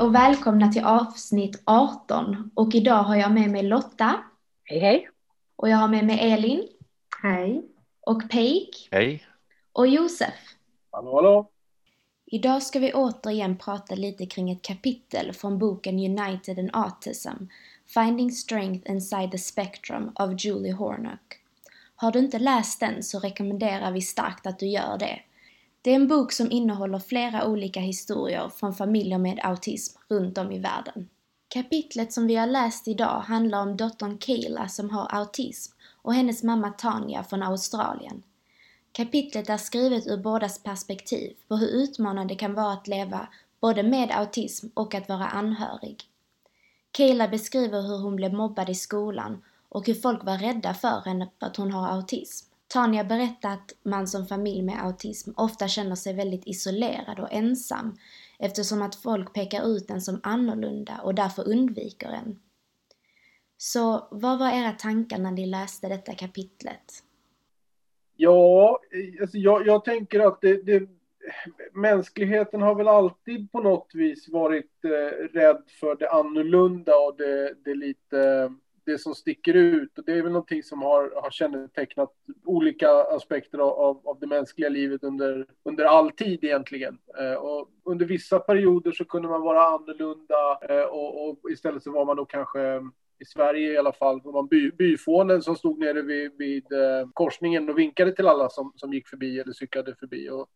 Hej 0.00 0.06
och 0.06 0.14
välkomna 0.14 0.72
till 0.72 0.84
avsnitt 0.84 1.62
18 1.64 2.50
och 2.54 2.74
idag 2.74 3.02
har 3.02 3.16
jag 3.16 3.32
med 3.32 3.50
mig 3.50 3.62
Lotta. 3.62 4.20
Hej 4.64 4.78
hej! 4.78 5.08
Och 5.56 5.68
jag 5.68 5.76
har 5.76 5.88
med 5.88 6.06
mig 6.06 6.32
Elin. 6.32 6.68
Hej. 7.22 7.64
Och 8.00 8.30
Peik. 8.30 8.88
Hej. 8.90 9.26
Och 9.72 9.86
Josef. 9.86 10.34
Hallå 10.90 11.14
hallå! 11.14 11.50
Idag 12.26 12.62
ska 12.62 12.78
vi 12.78 12.92
återigen 12.92 13.58
prata 13.58 13.94
lite 13.94 14.26
kring 14.26 14.50
ett 14.50 14.62
kapitel 14.62 15.32
från 15.32 15.58
boken 15.58 15.98
United 15.98 16.58
in 16.58 16.70
Autism 16.72 17.44
Finding 17.94 18.30
Strength 18.30 18.90
Inside 18.90 19.32
the 19.32 19.38
Spectrum 19.38 20.12
av 20.14 20.34
Julie 20.38 20.72
Hornock. 20.72 21.40
Har 21.96 22.12
du 22.12 22.18
inte 22.18 22.38
läst 22.38 22.80
den 22.80 23.02
så 23.02 23.18
rekommenderar 23.18 23.92
vi 23.92 24.00
starkt 24.00 24.46
att 24.46 24.58
du 24.58 24.66
gör 24.66 24.98
det. 24.98 25.20
Det 25.82 25.90
är 25.90 25.94
en 25.94 26.08
bok 26.08 26.32
som 26.32 26.50
innehåller 26.50 26.98
flera 26.98 27.46
olika 27.46 27.80
historier 27.80 28.48
från 28.48 28.74
familjer 28.74 29.18
med 29.18 29.40
autism 29.42 29.98
runt 30.08 30.38
om 30.38 30.52
i 30.52 30.58
världen. 30.58 31.08
Kapitlet 31.48 32.12
som 32.12 32.26
vi 32.26 32.36
har 32.36 32.46
läst 32.46 32.88
idag 32.88 33.20
handlar 33.20 33.62
om 33.62 33.76
dottern 33.76 34.18
Kayla 34.18 34.68
som 34.68 34.90
har 34.90 35.14
autism 35.14 35.76
och 36.02 36.14
hennes 36.14 36.42
mamma 36.42 36.70
Tanja 36.70 37.24
från 37.24 37.42
Australien. 37.42 38.22
Kapitlet 38.92 39.48
är 39.48 39.56
skrivet 39.56 40.06
ur 40.06 40.16
bådas 40.16 40.62
perspektiv 40.62 41.36
på 41.48 41.56
hur 41.56 41.68
utmanande 41.68 42.34
det 42.34 42.38
kan 42.38 42.54
vara 42.54 42.72
att 42.72 42.88
leva 42.88 43.28
både 43.60 43.82
med 43.82 44.10
autism 44.10 44.66
och 44.74 44.94
att 44.94 45.08
vara 45.08 45.26
anhörig. 45.26 46.02
Kayla 46.92 47.28
beskriver 47.28 47.82
hur 47.82 47.98
hon 47.98 48.16
blev 48.16 48.32
mobbad 48.32 48.70
i 48.70 48.74
skolan 48.74 49.42
och 49.68 49.86
hur 49.86 49.94
folk 49.94 50.24
var 50.24 50.38
rädda 50.38 50.74
för 50.74 51.02
henne 51.04 51.28
för 51.38 51.46
att 51.46 51.56
hon 51.56 51.72
har 51.72 51.88
autism. 51.88 52.49
Tanja 52.72 53.04
berättar 53.04 53.50
att 53.50 53.76
man 53.82 54.08
som 54.08 54.26
familj 54.26 54.62
med 54.62 54.84
autism 54.84 55.30
ofta 55.36 55.68
känner 55.68 55.94
sig 55.94 56.14
väldigt 56.14 56.46
isolerad 56.46 57.20
och 57.20 57.32
ensam 57.32 57.96
eftersom 58.38 58.82
att 58.82 58.94
folk 58.94 59.34
pekar 59.34 59.76
ut 59.76 59.90
en 59.90 60.00
som 60.00 60.20
annorlunda 60.22 61.00
och 61.04 61.14
därför 61.14 61.48
undviker 61.48 62.08
en. 62.08 62.38
Så 63.56 64.08
vad 64.10 64.38
var 64.38 64.48
era 64.48 64.72
tankar 64.72 65.18
när 65.18 65.30
ni 65.30 65.46
läste 65.46 65.88
detta 65.88 66.14
kapitlet? 66.14 67.04
Ja, 68.16 68.80
alltså 69.20 69.38
jag, 69.38 69.66
jag 69.66 69.84
tänker 69.84 70.20
att 70.20 70.40
det, 70.40 70.62
det, 70.62 70.88
mänskligheten 71.72 72.62
har 72.62 72.74
väl 72.74 72.88
alltid 72.88 73.52
på 73.52 73.60
något 73.60 73.90
vis 73.94 74.28
varit 74.28 74.84
eh, 74.84 75.24
rädd 75.32 75.62
för 75.80 75.96
det 75.96 76.10
annorlunda 76.10 76.96
och 76.96 77.16
det, 77.16 77.54
det 77.64 77.74
lite 77.74 78.52
det 78.90 78.98
som 78.98 79.14
sticker 79.14 79.54
ut. 79.54 79.98
Och 79.98 80.04
det 80.04 80.12
är 80.12 80.22
väl 80.22 80.32
någonting 80.32 80.62
som 80.62 80.82
har, 80.82 81.22
har 81.22 81.30
kännetecknat 81.30 82.12
olika 82.44 82.90
aspekter 82.90 83.58
av, 83.58 84.08
av 84.08 84.18
det 84.20 84.26
mänskliga 84.26 84.68
livet 84.68 85.04
under, 85.04 85.46
under 85.62 85.84
all 85.84 86.10
tid 86.10 86.44
egentligen. 86.44 86.98
Eh, 87.18 87.34
och 87.34 87.70
under 87.84 88.06
vissa 88.06 88.38
perioder 88.38 88.92
så 88.92 89.04
kunde 89.04 89.28
man 89.28 89.40
vara 89.40 89.66
annorlunda 89.66 90.58
eh, 90.68 90.84
och, 90.84 91.28
och, 91.28 91.50
istället 91.50 91.82
så 91.82 91.92
var 91.92 92.04
man 92.04 92.16
då 92.16 92.24
kanske 92.24 92.60
i 93.18 93.24
Sverige 93.24 93.72
i 93.72 93.78
alla 93.78 93.92
fall, 93.92 94.20
var 94.24 94.32
man 94.32 94.46
by, 94.46 94.70
byfånen 94.70 95.42
som 95.42 95.56
stod 95.56 95.78
nere 95.78 96.02
vid, 96.02 96.32
vid 96.38 96.72
eh, 96.72 97.08
korsningen 97.12 97.68
och 97.70 97.78
vinkade 97.78 98.12
till 98.12 98.28
alla 98.28 98.48
som, 98.48 98.72
som 98.76 98.92
gick 98.92 99.08
förbi 99.08 99.40
eller 99.40 99.52
cyklade 99.52 99.94
förbi. 99.94 100.30
Och, 100.30 100.48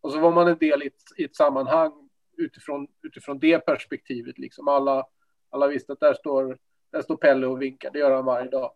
och 0.00 0.12
så 0.12 0.20
var 0.20 0.32
man 0.32 0.48
en 0.48 0.58
del 0.58 0.82
i 0.82 0.86
ett, 0.86 1.02
i 1.16 1.24
ett 1.24 1.36
sammanhang 1.36 1.92
utifrån, 2.36 2.86
utifrån 3.02 3.38
det 3.38 3.58
perspektivet. 3.58 4.38
Liksom 4.38 4.68
alla, 4.68 5.06
alla 5.50 5.66
visste 5.68 5.92
att 5.92 6.00
där 6.00 6.14
står 6.14 6.58
där 6.90 7.02
står 7.02 7.16
Pelle 7.16 7.46
och 7.46 7.62
vinkar, 7.62 7.90
det 7.90 7.98
gör 7.98 8.10
han 8.10 8.24
varje 8.24 8.50
dag. 8.50 8.72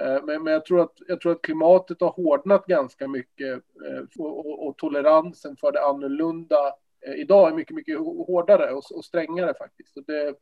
Eh, 0.00 0.24
men, 0.24 0.42
men 0.42 0.52
jag, 0.52 0.64
tror 0.64 0.80
att, 0.80 0.94
jag 1.08 1.20
tror 1.20 1.32
att 1.32 1.42
klimatet 1.42 2.00
har 2.00 2.10
hårdnat 2.10 2.66
ganska 2.66 3.08
mycket 3.08 3.62
eh, 3.86 4.02
och, 4.18 4.46
och, 4.46 4.66
och 4.66 4.76
toleransen 4.76 5.56
för 5.56 5.72
det 5.72 5.84
annorlunda 5.84 6.74
eh, 7.06 7.14
idag 7.14 7.50
är 7.50 7.54
mycket, 7.54 7.76
mycket 7.76 7.98
hårdare 7.98 8.72
och, 8.72 8.82
och 8.94 9.04
strängare 9.04 9.54
faktiskt. 9.54 9.96
Och 9.96 10.04
det, 10.06 10.34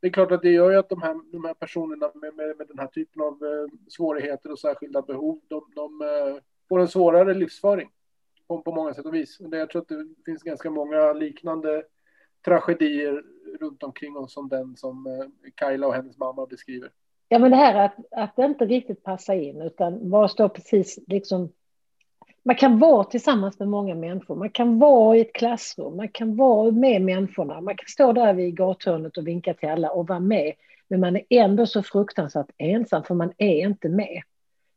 det 0.00 0.06
är 0.06 0.10
klart 0.10 0.32
att 0.32 0.42
det 0.42 0.50
gör 0.50 0.70
ju 0.70 0.76
att 0.76 0.88
de 0.88 1.02
här, 1.02 1.32
de 1.32 1.44
här 1.44 1.54
personerna 1.54 2.10
med, 2.14 2.34
med, 2.34 2.56
med 2.56 2.68
den 2.68 2.78
här 2.78 2.86
typen 2.86 3.22
av 3.22 3.38
svårigheter 3.88 4.52
och 4.52 4.58
särskilda 4.58 5.02
behov, 5.02 5.40
de, 5.48 5.72
de 5.74 6.00
får 6.68 6.80
en 6.80 6.88
svårare 6.88 7.34
livsföring 7.34 7.90
på, 8.48 8.62
på 8.62 8.72
många 8.72 8.94
sätt 8.94 9.06
och 9.06 9.14
vis. 9.14 9.40
Och 9.40 9.50
det, 9.50 9.58
jag 9.58 9.70
tror 9.70 9.82
att 9.82 9.88
det 9.88 10.06
finns 10.24 10.42
ganska 10.42 10.70
många 10.70 11.12
liknande 11.12 11.82
tragedier 12.44 13.22
runt 13.60 13.82
omkring 13.82 14.16
oss 14.16 14.32
som 14.32 14.48
den 14.48 14.76
som 14.76 15.06
eh, 15.06 15.50
Kajla 15.54 15.86
och 15.86 15.94
hennes 15.94 16.18
mamma 16.18 16.46
beskriver. 16.46 16.90
Ja, 17.28 17.38
men 17.38 17.50
det 17.50 17.56
här 17.56 17.84
att, 17.84 17.96
att 18.10 18.36
det 18.36 18.44
inte 18.44 18.64
riktigt 18.64 19.02
passa 19.02 19.34
in, 19.34 19.62
utan 19.62 20.10
bara 20.10 20.28
stå 20.28 20.48
precis 20.48 20.98
liksom... 21.06 21.52
Man 22.42 22.56
kan 22.56 22.78
vara 22.78 23.04
tillsammans 23.04 23.58
med 23.58 23.68
många 23.68 23.94
människor, 23.94 24.36
man 24.36 24.50
kan 24.50 24.78
vara 24.78 25.16
i 25.16 25.20
ett 25.20 25.32
klassrum, 25.32 25.96
man 25.96 26.08
kan 26.08 26.36
vara 26.36 26.70
med 26.70 27.02
människorna, 27.02 27.60
man 27.60 27.76
kan 27.76 27.86
stå 27.88 28.12
där 28.12 28.34
vid 28.34 28.56
gathörnet 28.56 29.16
och 29.16 29.26
vinka 29.26 29.54
till 29.54 29.68
alla 29.68 29.90
och 29.90 30.08
vara 30.08 30.20
med, 30.20 30.52
men 30.88 31.00
man 31.00 31.16
är 31.16 31.24
ändå 31.30 31.66
så 31.66 31.82
fruktansvärt 31.82 32.50
ensam, 32.58 33.04
för 33.04 33.14
man 33.14 33.32
är 33.38 33.66
inte 33.66 33.88
med. 33.88 34.22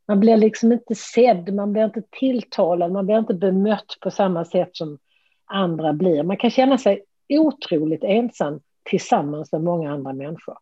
Man 0.08 0.20
blir 0.20 0.36
liksom 0.36 0.72
inte 0.72 0.94
sedd, 0.94 1.54
man 1.54 1.72
blir 1.72 1.84
inte 1.84 2.02
tilltalad, 2.10 2.92
man 2.92 3.06
blir 3.06 3.18
inte 3.18 3.34
bemött 3.34 3.98
på 4.00 4.10
samma 4.10 4.44
sätt 4.44 4.70
som 4.72 4.98
andra 5.44 5.92
blir. 5.92 6.22
Man 6.22 6.36
kan 6.36 6.50
känna 6.50 6.78
sig 6.78 7.04
otroligt 7.28 8.04
ensam 8.04 8.60
tillsammans 8.82 9.52
med 9.52 9.60
många 9.60 9.92
andra 9.92 10.12
människor. 10.12 10.58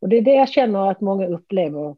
Och 0.00 0.08
det 0.08 0.16
är 0.16 0.22
det 0.22 0.34
jag 0.34 0.48
känner 0.48 0.90
att 0.90 1.00
många 1.00 1.26
upplever, 1.26 1.96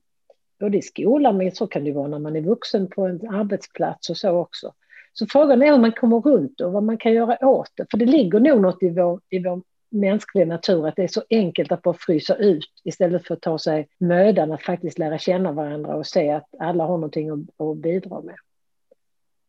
både 0.61 0.78
i 0.78 0.82
skolan, 0.82 1.37
men 1.37 1.52
så 1.52 1.66
kan 1.66 1.84
det 1.84 1.93
vara 1.93 2.08
när 2.08 2.19
man 2.19 2.37
är 2.37 2.40
vuxen 2.40 2.88
på 2.90 3.06
en 3.06 3.28
arbetsplats 3.28 4.11
och 4.11 4.16
så 4.16 4.31
också. 4.31 4.72
Så 5.12 5.26
frågan 5.26 5.62
är 5.62 5.72
hur 5.72 5.78
man 5.78 5.93
kommer 5.93 6.20
runt 6.20 6.61
och 6.61 6.72
vad 6.72 6.82
man 6.82 6.99
kan 6.99 7.12
göra 7.12 7.46
åt 7.46 7.70
det. 7.76 7.87
För 7.90 7.99
det 7.99 8.06
ligger 8.06 8.40
nog 8.40 8.61
något 8.61 8.82
i 8.82 8.90
vår, 8.90 9.20
i 9.31 9.38
vår 9.38 9.62
mänskliga 9.94 10.46
natur 10.46 10.88
att 10.88 10.96
det 10.96 11.02
är 11.02 11.08
så 11.08 11.22
enkelt 11.31 11.72
att 11.72 11.82
bara 11.82 11.94
frysa 11.99 12.34
ut 12.34 12.70
istället 12.84 13.26
för 13.26 13.34
att 13.34 13.40
ta 13.40 13.58
sig 13.58 13.88
mödan 13.99 14.52
att 14.52 14.62
faktiskt 14.62 14.99
lära 14.99 15.19
känna 15.19 15.52
varandra 15.52 15.96
och 15.96 16.06
se 16.06 16.31
att 16.31 16.49
alla 16.58 16.84
har 16.84 16.96
någonting 16.96 17.31
att, 17.31 17.61
att 17.66 17.76
bidra 17.76 18.20
med. 18.20 18.37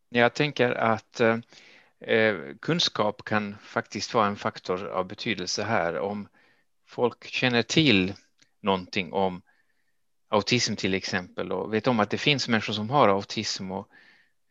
Jag 0.09 0.33
tänker 0.33 0.71
att 0.71 1.19
eh, 1.19 1.37
eh, 2.07 2.35
kunskap 2.61 3.23
kan 3.25 3.55
faktiskt 3.61 4.13
vara 4.13 4.27
en 4.27 4.35
faktor 4.35 4.87
av 4.87 5.07
betydelse 5.07 5.63
här. 5.63 5.99
Om 5.99 6.27
folk 6.87 7.25
känner 7.25 7.61
till 7.61 8.13
någonting 8.61 9.13
om 9.13 9.41
autism 10.29 10.75
till 10.75 10.93
exempel 10.93 11.51
och 11.51 11.73
vet 11.73 11.87
om 11.87 11.99
att 11.99 12.09
det 12.09 12.17
finns 12.17 12.47
människor 12.47 12.73
som 12.73 12.89
har 12.89 13.09
autism 13.09 13.71
och 13.71 13.87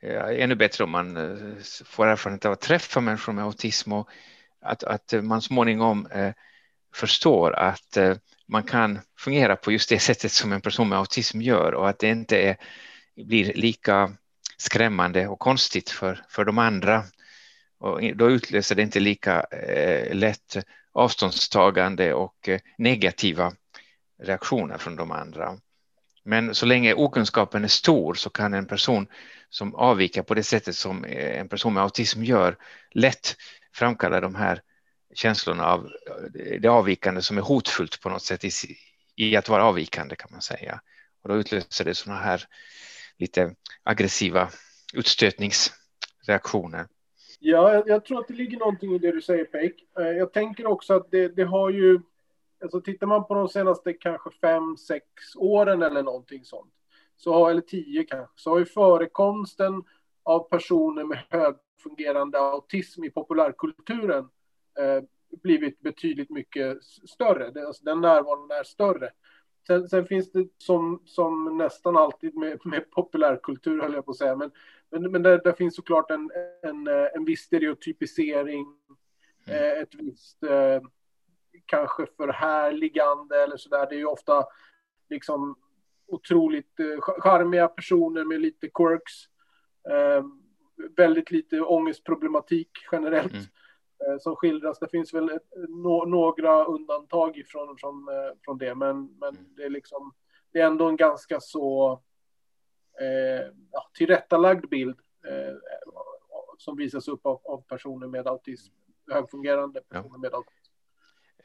eh, 0.03 0.43
ännu 0.43 0.55
bättre 0.55 0.85
om 0.85 0.91
man 0.91 1.17
eh, 1.17 1.57
får 1.85 2.07
erfarenhet 2.07 2.45
av 2.45 2.53
att 2.53 2.61
träffa 2.61 3.01
människor 3.01 3.33
med 3.33 3.45
autism 3.45 3.93
och 3.93 4.09
att, 4.61 4.85
att 4.85 5.15
man 5.23 5.43
småningom 5.43 6.07
eh, 6.07 6.33
förstår 6.95 7.55
att 7.55 7.99
man 8.47 8.63
kan 8.63 8.99
fungera 9.19 9.57
på 9.57 9.73
just 9.73 9.89
det 9.89 9.99
sättet 9.99 10.33
som 10.33 10.53
en 10.53 10.61
person 10.61 10.89
med 10.89 10.99
autism 10.99 11.41
gör 11.41 11.75
och 11.75 11.89
att 11.89 11.99
det 11.99 12.09
inte 12.09 12.39
är, 12.39 12.57
blir 13.17 13.55
lika 13.55 14.17
skrämmande 14.57 15.29
och 15.29 15.39
konstigt 15.39 15.91
för, 15.91 16.25
för 16.29 16.45
de 16.45 16.59
andra. 16.59 17.05
Och 17.85 18.17
då 18.17 18.31
utlöser 18.31 18.75
det 18.75 18.83
inte 18.83 19.01
lika 19.01 19.41
eh, 19.41 20.15
lätt 20.15 20.57
avståndstagande 20.93 22.15
och 22.15 22.49
eh, 22.49 22.61
negativa 22.79 23.53
reaktioner 24.23 24.79
från 24.79 24.97
de 24.97 25.11
andra. 25.11 25.59
Men 26.25 26.55
så 26.55 26.67
länge 26.67 26.95
okunskapen 26.95 27.65
är 27.65 27.69
stor 27.69 28.15
så 28.15 28.31
kan 28.31 28.55
en 28.55 28.67
person 28.67 29.07
som 29.49 29.75
avviker 29.75 30.23
på 30.23 30.35
det 30.35 30.43
sättet 30.43 30.77
som 30.77 31.05
eh, 31.05 31.41
en 31.41 31.49
person 31.49 31.75
med 31.75 31.83
autism 31.83 32.23
gör 32.23 32.57
lätt 32.91 33.37
framkalla 33.75 34.21
de 34.21 34.35
här 34.35 34.61
känslorna 35.15 35.65
av 35.65 35.91
eh, 36.39 36.61
det 36.61 36.69
avvikande 36.69 37.23
som 37.23 37.39
är 37.39 37.43
hotfullt 37.43 38.01
på 38.01 38.09
något 38.09 38.23
sätt 38.23 38.45
i, 38.45 38.51
i 39.17 39.37
att 39.37 39.49
vara 39.49 39.65
avvikande 39.65 40.17
kan 40.17 40.29
man 40.33 40.43
säga. 40.43 40.81
Och 41.23 41.29
då 41.29 41.37
utlöser 41.37 41.85
det 41.85 41.95
sådana 41.95 42.21
här 42.21 42.45
lite 43.19 43.55
aggressiva 43.83 44.51
utstötningsreaktioner. 44.95 46.87
Ja, 47.47 47.75
jag, 47.75 47.89
jag, 47.89 48.05
tror 48.05 48.21
att 48.21 48.29
det 48.29 48.35
ligger 48.35 48.59
någonting 48.59 48.95
i 48.95 48.99
det 48.99 49.13
du 49.13 49.21
säger 49.21 49.45
Peik. 49.45 49.87
Eh, 49.99 50.07
jag 50.07 50.33
tänker 50.33 50.67
också 50.67 50.95
att 50.95 51.11
det, 51.11 51.29
det, 51.29 51.45
har 51.45 51.71
ju, 51.71 52.01
alltså 52.63 52.81
tittar 52.81 53.07
man 53.07 53.27
på 53.27 53.35
de 53.35 53.49
senaste 53.49 53.93
kanske 53.93 54.31
fem, 54.31 54.77
sex 54.77 55.07
åren 55.37 55.83
eller 55.83 56.03
någonting 56.03 56.45
sånt, 56.45 56.73
så, 57.17 57.49
eller 57.49 57.61
tio 57.61 58.05
kanske, 58.05 58.33
så 58.37 58.51
har 58.51 58.59
ju 58.59 58.65
förekomsten 58.65 59.83
av 60.23 60.49
personer 60.49 61.05
med 61.05 61.19
högfungerande 61.31 62.39
autism 62.39 63.05
i 63.05 63.11
populärkulturen 63.11 64.29
eh, 64.79 65.05
blivit 65.43 65.81
betydligt 65.81 66.31
mycket 66.31 66.85
större. 66.85 67.51
Det, 67.51 67.67
alltså 67.67 67.85
den 67.85 68.01
närvaron 68.01 68.51
är 68.51 68.65
större. 68.65 69.11
Sen, 69.67 69.89
sen, 69.89 70.07
finns 70.07 70.33
det 70.33 70.49
som, 70.59 71.03
som 71.05 71.59
nästan 71.59 71.97
alltid 71.97 72.35
med, 72.35 72.61
med 72.65 72.91
populärkultur, 72.91 73.83
höll 73.83 73.95
jag 73.95 74.05
på 74.05 74.11
att 74.11 74.17
säga, 74.17 74.37
men, 74.37 74.51
men, 74.91 75.13
men 75.13 75.23
där, 75.23 75.41
där 75.45 75.53
finns 75.53 75.77
såklart 75.77 76.11
en, 76.11 76.31
en, 76.63 76.87
en 76.87 77.25
viss 77.25 77.41
stereotypisering, 77.41 78.67
mm. 79.47 79.61
Eh, 79.61 79.83
ett 79.83 79.95
visst 79.95 80.43
eh, 80.43 80.81
kanske 81.67 82.07
förhärligande 82.17 83.43
eller 83.43 83.57
sådär. 83.57 83.87
Det 83.89 83.95
är 83.95 83.99
ju 83.99 84.07
ofta 84.07 84.45
liksom 85.11 85.57
otroligt 86.07 86.81
eh, 86.81 87.01
charmiga 87.01 87.69
personer 87.69 88.25
med 88.25 88.41
lite 88.41 88.69
quirks. 88.69 89.13
Eh, 89.91 90.25
väldigt 90.97 91.31
lite 91.31 91.61
ångestproblematik 91.61 92.71
generellt. 92.93 93.33
Mm. 93.33 93.45
Eh, 94.07 94.19
som 94.19 94.37
skildras. 94.37 94.79
Det 94.79 94.89
finns 94.89 95.15
väl 95.15 95.39
no 95.69 96.05
några 96.05 96.65
undantag 96.65 97.37
ifrån, 97.37 97.77
från, 97.79 98.09
eh, 98.09 98.33
från 98.45 98.59
det, 98.59 98.75
men, 98.75 99.07
men 99.07 99.29
mm. 99.29 99.55
det, 99.57 99.63
är 99.63 99.71
liksom, 99.71 100.13
det 100.53 100.61
är 100.61 100.67
ändå 100.67 100.89
en 100.89 100.97
ganska 100.97 101.41
så 101.41 102.03
eh, 103.01 103.47
ja, 103.73 103.91
tillrättalagd 103.95 104.69
bild 104.69 104.99
eh, 105.29 105.55
som 106.59 106.77
visas 106.77 107.09
upp 107.09 107.27
av, 107.27 107.41
av, 107.45 107.63
personer 107.69 108.07
med 108.07 108.27
autism, 108.27 108.73
högfungerande 109.13 109.81
personer 109.81 110.11
ja. 110.13 110.19
med 110.19 110.35
autism. 110.35 110.61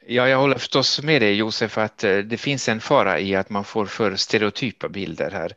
Ja, 0.06 0.28
jag 0.28 0.38
håller 0.38 0.58
förstås 0.58 1.02
med 1.02 1.22
dig 1.22 1.34
Josef 1.34 1.78
att 1.78 1.98
det 1.98 2.40
finns 2.40 2.68
en 2.68 2.80
fara 2.80 3.20
i 3.20 3.34
att 3.34 3.50
man 3.50 3.64
får 3.64 3.86
för 3.86 4.16
stereotypa 4.16 4.88
bilder 4.88 5.30
här 5.30 5.54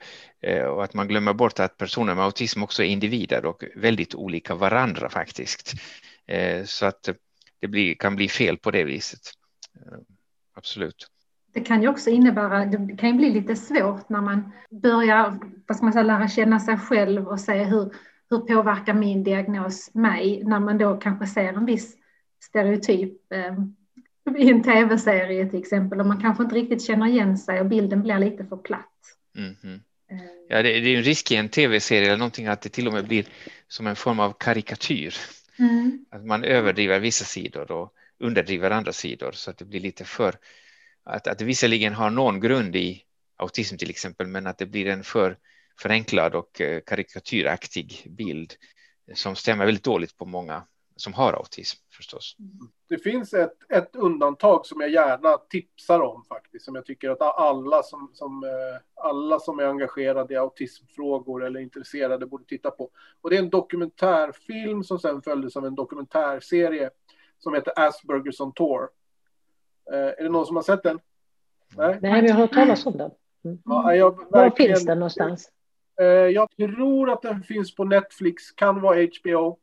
och 0.68 0.84
att 0.84 0.94
man 0.94 1.08
glömmer 1.08 1.34
bort 1.34 1.60
att 1.60 1.78
personer 1.78 2.16
med 2.16 2.24
autism 2.24 2.64
också 2.64 2.84
är 2.84 2.88
individer 2.88 3.46
och 3.46 3.64
väldigt 3.76 4.16
olika 4.16 4.56
varandra 4.56 5.10
faktiskt. 5.10 5.74
Eh, 6.26 6.64
så 6.66 6.86
att 6.86 7.10
det 7.60 7.68
blir, 7.68 7.96
kan 7.96 8.16
bli 8.16 8.30
fel 8.30 8.58
på 8.58 8.72
det 8.72 8.84
viset. 8.84 9.20
Eh, 9.76 9.98
absolut. 10.54 11.08
Det 11.54 11.62
kan 11.62 11.82
ju 11.82 11.88
också 11.88 12.10
innebära, 12.10 12.66
det 12.66 12.98
kan 12.98 13.10
ju 13.10 13.16
bli 13.16 13.30
lite 13.30 13.56
svårt 13.56 14.10
när 14.10 14.22
man 14.22 14.52
börjar 14.70 15.40
vad 15.68 15.78
ska 15.78 15.86
man 15.86 15.94
säga, 15.94 16.04
lära 16.04 16.28
känna 16.28 16.60
sig 16.60 16.78
själv 16.78 17.28
och 17.28 17.40
se 17.40 17.64
hur, 17.64 17.94
hur 18.30 18.38
påverkar 18.38 18.94
min 18.94 19.24
diagnos 19.24 19.94
mig 19.94 20.44
när 20.44 20.60
man 20.60 20.78
då 20.78 20.98
kanske 20.98 21.28
ser 21.28 21.54
en 21.54 21.66
viss 21.66 21.96
stereotyp 22.44 23.32
eh, 23.32 23.56
i 24.38 24.50
en 24.50 24.64
tv-serie 24.64 25.50
till 25.50 25.60
exempel 25.60 26.00
och 26.00 26.06
man 26.06 26.22
kanske 26.22 26.44
inte 26.44 26.56
riktigt 26.56 26.82
känner 26.82 27.08
igen 27.08 27.38
sig 27.38 27.60
och 27.60 27.66
bilden 27.66 28.02
blir 28.02 28.20
lite 28.20 28.46
för 28.46 28.58
platt. 28.58 28.90
Mm 29.38 29.54
-hmm. 29.54 29.80
Ja, 30.48 30.62
det, 30.62 30.80
det 30.80 30.94
är 30.94 30.98
en 30.98 31.04
risk 31.04 31.32
i 31.32 31.36
en 31.36 31.50
tv-serie 31.50 32.08
eller 32.08 32.18
någonting 32.18 32.48
att 32.48 32.62
det 32.62 32.70
till 32.70 32.88
och 32.88 32.94
med 32.94 33.08
blir 33.08 33.26
som 33.68 33.88
en 33.88 33.96
form 33.96 34.20
av 34.20 34.34
karikatyr. 34.40 35.16
Mm. 35.60 36.06
Att 36.10 36.26
man 36.26 36.44
överdriver 36.44 37.00
vissa 37.00 37.26
sidor 37.26 37.72
och 37.72 37.94
underdriver 38.20 38.72
andra 38.72 38.94
sidor 38.94 39.32
så 39.32 39.52
att 39.52 39.58
det 39.58 39.66
blir 39.66 39.80
lite 39.80 40.06
för 40.06 40.36
att, 41.04 41.28
att 41.28 41.40
det 41.40 41.46
visserligen 41.46 41.94
har 41.94 42.10
någon 42.10 42.40
grund 42.40 42.76
i 42.76 43.04
autism 43.38 43.78
till 43.78 43.90
exempel, 43.90 44.28
men 44.28 44.48
att 44.48 44.58
det 44.58 44.66
blir 44.66 44.88
en 44.88 45.04
för 45.04 45.38
förenklad 45.80 46.36
och 46.36 46.62
eh, 46.62 46.82
karikatyraktig 46.86 48.08
bild 48.18 48.54
som 49.14 49.36
stämmer 49.36 49.66
väldigt 49.66 49.84
dåligt 49.84 50.18
på 50.18 50.26
många 50.26 50.64
som 50.96 51.14
har 51.14 51.34
autism 51.34 51.78
förstås. 51.98 52.36
Det 52.90 52.98
finns 52.98 53.34
ett, 53.34 53.58
ett 53.70 53.96
undantag 53.96 54.66
som 54.66 54.82
jag 54.82 54.90
gärna 54.90 55.38
tipsar 55.38 56.00
om 56.00 56.24
faktiskt, 56.24 56.66
som 56.66 56.76
jag 56.76 56.86
tycker 56.86 57.10
att 57.10 57.22
alla 57.22 57.84
som, 57.84 58.12
som, 58.14 58.44
eh, 58.44 59.06
alla 59.06 59.40
som 59.40 59.60
är 59.60 59.64
engagerade 59.64 60.34
i 60.34 60.38
autismfrågor 60.38 61.46
eller 61.46 61.60
intresserade 61.60 62.26
borde 62.26 62.46
titta 62.46 62.72
på. 62.72 62.90
Och 63.22 63.30
det 63.30 63.36
är 63.36 63.40
en 63.40 63.50
dokumentärfilm 63.50 64.84
som 64.84 65.00
sen 65.00 65.22
följdes 65.22 65.58
av 65.58 65.66
en 65.66 65.76
dokumentärserie 65.76 66.90
som 67.40 67.54
heter 67.54 67.74
Aspergers 67.76 68.40
on 68.40 68.54
Tour. 68.54 68.90
Eh, 69.92 69.98
är 69.98 70.24
det 70.24 70.30
någon 70.30 70.46
som 70.46 70.56
har 70.56 70.64
sett 70.64 70.84
den? 70.84 71.00
Nej, 71.78 72.00
Nej 72.02 72.22
vi 72.22 72.32
har 72.32 72.40
hört 72.40 72.54
talas 72.54 72.86
om 72.86 72.98
den. 72.98 73.12
Mm. 73.46 73.58
Ja, 73.66 73.96
jag, 73.96 74.32
Var 74.32 74.50
finns 74.50 74.86
den 74.86 75.00
någonstans? 75.00 75.50
Eh, 76.02 76.06
jag 76.08 76.50
tror 76.52 77.10
att 77.10 77.22
den 77.22 77.44
finns 77.44 77.76
på 77.76 77.84
Netflix, 77.84 78.52
kan 78.52 78.82
vara 78.82 79.08
HBO. 79.22 79.60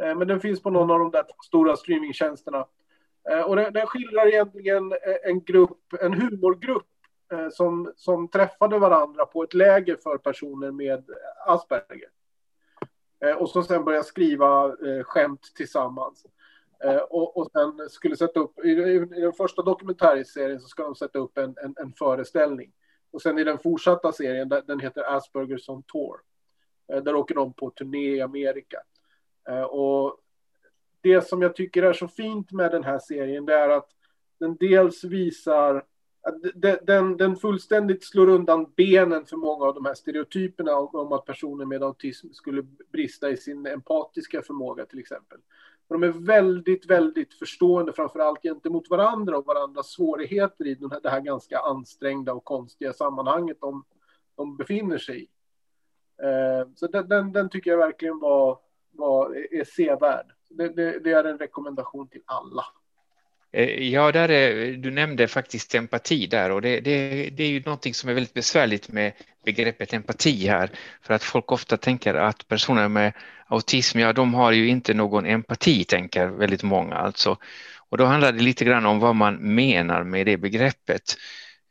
Eh, 0.00 0.14
men 0.14 0.28
den 0.28 0.40
finns 0.40 0.62
på 0.62 0.70
någon 0.70 0.90
av 0.90 0.98
de 0.98 1.10
där 1.10 1.24
stora 1.46 1.76
streamingtjänsterna. 1.76 2.66
Eh, 3.30 3.40
och 3.40 3.56
den, 3.56 3.72
den 3.72 3.86
skildrar 3.86 4.26
egentligen 4.26 4.92
eh, 4.92 5.30
en 5.30 5.44
grupp, 5.44 5.80
en 6.00 6.14
humorgrupp 6.14 6.86
som, 7.52 7.92
som 7.96 8.28
träffade 8.28 8.78
varandra 8.78 9.26
på 9.26 9.42
ett 9.42 9.54
läger 9.54 9.96
för 10.02 10.18
personer 10.18 10.70
med 10.70 11.04
Asperger. 11.46 12.08
Och 13.38 13.50
som 13.50 13.64
sen 13.64 13.84
började 13.84 14.04
skriva 14.04 14.76
skämt 15.02 15.52
tillsammans. 15.56 16.26
Eh, 16.84 16.96
och, 16.96 17.36
och 17.36 17.50
sen 17.52 17.88
skulle 17.88 18.16
sätta 18.16 18.40
upp, 18.40 18.64
i, 18.64 18.70
i 18.70 18.98
den 18.98 19.32
första 19.32 19.62
dokumentärserien 19.62 20.60
så 20.60 20.68
ska 20.68 20.82
de 20.82 20.94
sätta 20.94 21.18
upp 21.18 21.38
en, 21.38 21.54
en, 21.62 21.74
en 21.76 21.92
föreställning. 21.92 22.72
Och 23.10 23.22
sen 23.22 23.38
i 23.38 23.44
den 23.44 23.58
fortsatta 23.58 24.12
serien, 24.12 24.48
den 24.48 24.80
heter 24.80 25.16
Aspergers 25.16 25.68
on 25.68 25.82
Tour. 25.82 26.16
Eh, 26.92 27.02
där 27.02 27.14
åker 27.14 27.34
de 27.34 27.52
på 27.52 27.70
turné 27.70 28.16
i 28.16 28.20
Amerika. 28.20 28.78
Eh, 29.48 29.62
och 29.62 30.20
det 31.00 31.28
som 31.28 31.42
jag 31.42 31.56
tycker 31.56 31.82
är 31.82 31.92
så 31.92 32.08
fint 32.08 32.52
med 32.52 32.70
den 32.70 32.84
här 32.84 32.98
serien 32.98 33.46
det 33.46 33.54
är 33.54 33.68
att 33.68 33.88
den 34.38 34.56
dels 34.56 35.04
visar 35.04 35.84
den, 36.82 37.16
den 37.16 37.36
fullständigt 37.36 38.04
slår 38.04 38.28
undan 38.28 38.72
benen 38.76 39.26
för 39.26 39.36
många 39.36 39.64
av 39.64 39.74
de 39.74 39.84
här 39.84 39.94
stereotyperna 39.94 40.76
om, 40.76 41.12
att 41.12 41.24
personer 41.24 41.64
med 41.64 41.82
autism 41.82 42.32
skulle 42.32 42.62
brista 42.92 43.30
i 43.30 43.36
sin 43.36 43.66
empatiska 43.66 44.42
förmåga 44.42 44.86
till 44.86 44.98
exempel 44.98 45.38
de 45.88 46.02
är 46.02 46.26
väldigt, 46.26 46.86
väldigt 46.86 47.34
förstående, 47.34 47.92
framför 47.92 48.18
allt 48.18 48.42
gentemot 48.42 48.90
varandra 48.90 49.38
och 49.38 49.46
varandras 49.46 49.90
svårigheter 49.90 50.66
i 50.66 50.74
det 50.74 51.10
här 51.10 51.20
ganska 51.20 51.58
ansträngda 51.58 52.32
och 52.32 52.44
konstiga 52.44 52.92
sammanhanget 52.92 53.60
de, 53.60 53.84
de 54.36 54.56
befinner 54.56 54.98
sig 54.98 55.22
i. 55.22 55.28
Eh, 56.22 56.68
så 56.74 56.86
den, 56.86 57.08
den, 57.08 57.32
den 57.32 57.48
tycker 57.48 57.70
jag 57.70 57.78
verkligen 57.78 58.18
var 58.18 58.58
var, 58.96 59.36
är 59.50 59.64
sevärd. 59.64 60.26
Det, 60.48 60.68
det, 60.68 60.98
det, 60.98 61.12
är 61.12 61.24
en 61.24 61.38
rekommendation 61.38 62.08
till 62.08 62.22
alla. 62.24 62.64
Eh, 63.56 63.88
ja, 63.88 64.12
där 64.12 64.28
är, 64.28 64.72
du 64.72 64.90
nämnde 64.90 65.28
faktiskt 65.28 65.74
empati 65.74 66.26
där 66.26 66.50
och 66.50 66.62
det, 66.62 66.80
det, 66.80 67.30
det 67.30 67.44
är 67.44 67.48
ju 67.48 67.62
någonting 67.64 67.94
som 67.94 68.10
är 68.10 68.14
väldigt 68.14 68.34
besvärligt 68.34 68.88
med 68.88 69.12
begreppet 69.44 69.92
empati 69.92 70.48
här 70.48 70.70
för 71.02 71.14
att 71.14 71.22
folk 71.22 71.52
ofta 71.52 71.76
tänker 71.76 72.14
att 72.14 72.48
personer 72.48 72.88
med 72.88 73.12
autism, 73.46 73.98
ja 73.98 74.12
de 74.12 74.34
har 74.34 74.52
ju 74.52 74.68
inte 74.68 74.94
någon 74.94 75.26
empati 75.26 75.84
tänker 75.84 76.26
väldigt 76.26 76.62
många 76.62 76.94
alltså. 76.94 77.38
Och 77.88 77.98
då 77.98 78.04
handlar 78.04 78.32
det 78.32 78.42
lite 78.42 78.64
grann 78.64 78.86
om 78.86 78.98
vad 79.00 79.16
man 79.16 79.54
menar 79.54 80.04
med 80.04 80.26
det 80.26 80.36
begreppet. 80.36 81.16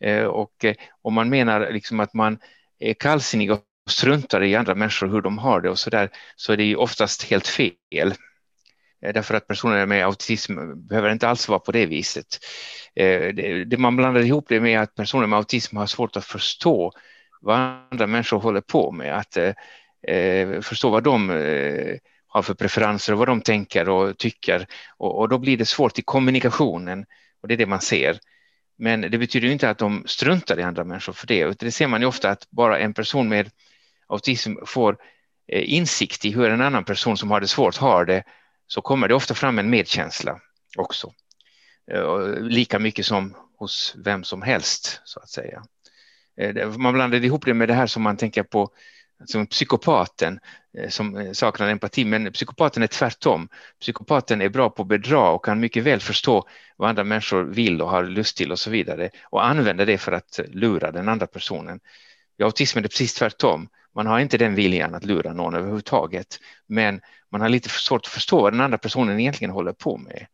Eh, 0.03 0.23
och 0.23 0.65
eh, 0.65 0.75
om 1.01 1.13
man 1.13 1.29
menar 1.29 1.71
liksom 1.71 1.99
att 1.99 2.13
man 2.13 2.37
är 2.79 2.93
kallsinnig 2.93 3.51
och 3.51 3.61
struntar 3.89 4.43
i 4.43 4.55
andra 4.55 4.75
människor 4.75 5.07
hur 5.07 5.21
de 5.21 5.37
har 5.37 5.61
det 5.61 5.69
och 5.69 5.79
så 5.79 5.89
där 5.89 6.09
så 6.35 6.53
är 6.53 6.57
det 6.57 6.63
ju 6.63 6.75
oftast 6.75 7.23
helt 7.23 7.47
fel. 7.47 8.13
Eh, 9.05 9.13
därför 9.13 9.35
att 9.35 9.47
personer 9.47 9.85
med 9.85 10.05
autism 10.05 10.57
behöver 10.87 11.11
inte 11.11 11.27
alls 11.27 11.49
vara 11.49 11.59
på 11.59 11.71
det 11.71 11.85
viset. 11.85 12.39
Eh, 12.95 13.35
det 13.65 13.79
man 13.79 13.95
blandar 13.95 14.21
ihop 14.21 14.45
det 14.49 14.59
med 14.59 14.81
att 14.81 14.95
personer 14.95 15.27
med 15.27 15.37
autism 15.37 15.77
har 15.77 15.85
svårt 15.85 16.15
att 16.17 16.25
förstå 16.25 16.91
vad 17.41 17.57
andra 17.91 18.07
människor 18.07 18.39
håller 18.39 18.61
på 18.61 18.91
med. 18.91 19.17
Att, 19.17 19.37
eh, 19.37 20.61
förstå 20.61 20.89
vad 20.89 21.03
de 21.03 21.29
har 22.27 22.41
för 22.41 22.53
preferenser 22.53 23.13
och 23.13 23.19
vad 23.19 23.27
de 23.27 23.41
tänker 23.41 23.89
och 23.89 24.17
tycker. 24.17 24.67
Och, 24.97 25.29
då 25.29 25.37
blir 25.37 25.57
det 25.57 25.65
svårt 25.65 25.99
i 25.99 26.01
kommunikationen 26.01 27.05
och 27.41 27.47
det 27.47 27.53
är 27.53 27.57
det 27.57 27.65
man 27.65 27.81
ser. 27.81 28.19
Men 28.77 29.01
det 29.01 29.17
betyder 29.17 29.47
inte 29.47 29.69
att 29.69 29.77
de 29.77 30.03
struntar 30.07 30.59
i 30.59 30.63
andra 30.63 30.83
människor 30.83 31.13
för 31.13 31.27
det. 31.27 31.39
utan 31.39 31.67
Det 31.67 31.71
ser 31.71 31.87
man 31.87 32.01
ju 32.01 32.07
ofta 32.07 32.29
att 32.29 32.49
bara 32.49 32.79
en 32.79 32.93
person 32.93 33.29
med 33.29 33.49
autism 34.07 34.53
får 34.65 34.97
insikt 35.51 36.25
i 36.25 36.31
hur 36.31 36.49
en 36.49 36.61
annan 36.61 36.83
person 36.83 37.17
som 37.17 37.31
har 37.31 37.41
det 37.41 37.47
svårt 37.47 37.77
har 37.77 38.05
det 38.05 38.23
så 38.67 38.81
kommer 38.81 39.07
det 39.07 39.15
ofta 39.15 39.33
fram 39.33 39.59
en 39.59 39.69
medkänsla 39.69 40.39
också. 40.77 41.13
Eh, 41.91 42.39
lika 42.39 42.79
mycket 42.79 43.05
som 43.05 43.35
hos 43.57 43.95
vem 43.97 44.23
som 44.23 44.41
helst 44.41 45.01
så 45.03 45.19
att 45.19 45.29
säga. 45.29 45.63
Eh, 46.37 46.77
man 46.77 46.93
blandade 46.93 47.25
ihop 47.25 47.45
det 47.45 47.53
med 47.53 47.67
det 47.67 47.73
här 47.73 47.87
som 47.87 48.03
man 48.03 48.17
tänker 48.17 48.43
på 48.43 48.69
som 49.25 49.47
psykopaten 49.47 50.39
eh, 50.77 50.89
som 50.89 51.35
saknar 51.35 51.69
empati, 51.69 52.05
men 52.05 52.31
psykopaten 52.31 52.83
är 52.83 52.87
tvärtom. 52.87 53.49
Psykopaten 53.81 54.41
är 54.41 54.49
bra 54.49 54.69
på 54.69 54.81
att 54.81 54.87
bedra 54.87 55.29
och 55.29 55.45
kan 55.45 55.59
mycket 55.59 55.83
väl 55.83 55.99
förstå 55.99 56.47
vad 56.75 56.89
andra 56.89 57.03
människor 57.03 57.43
vill 57.43 57.81
och 57.81 57.89
har 57.89 58.03
lust 58.03 58.37
till 58.37 58.51
och 58.51 58.59
så 58.59 58.69
vidare 58.69 59.09
och 59.23 59.45
använder 59.45 59.85
det 59.85 59.97
för 59.97 60.11
att 60.11 60.39
lura 60.47 60.91
den 60.91 61.09
andra 61.09 61.27
personen. 61.27 61.79
I 62.37 62.43
autismen 62.43 62.81
är 62.81 62.83
det 62.83 62.89
precis 62.89 63.13
tvärtom. 63.13 63.69
Man 63.95 64.07
har 64.07 64.19
inte 64.19 64.37
den 64.37 64.55
viljan 64.55 64.95
att 64.95 65.05
lura 65.05 65.33
någon 65.33 65.55
överhuvudtaget, 65.55 66.39
men 66.67 67.01
man 67.31 67.41
har 67.41 67.49
lite 67.49 67.69
svårt 67.69 68.05
att 68.05 68.11
förstå 68.11 68.41
vad 68.41 68.53
den 68.53 68.61
andra 68.61 68.77
personen 68.77 69.19
egentligen 69.19 69.51
håller 69.51 69.73
på 69.73 69.97
med. 69.97 70.27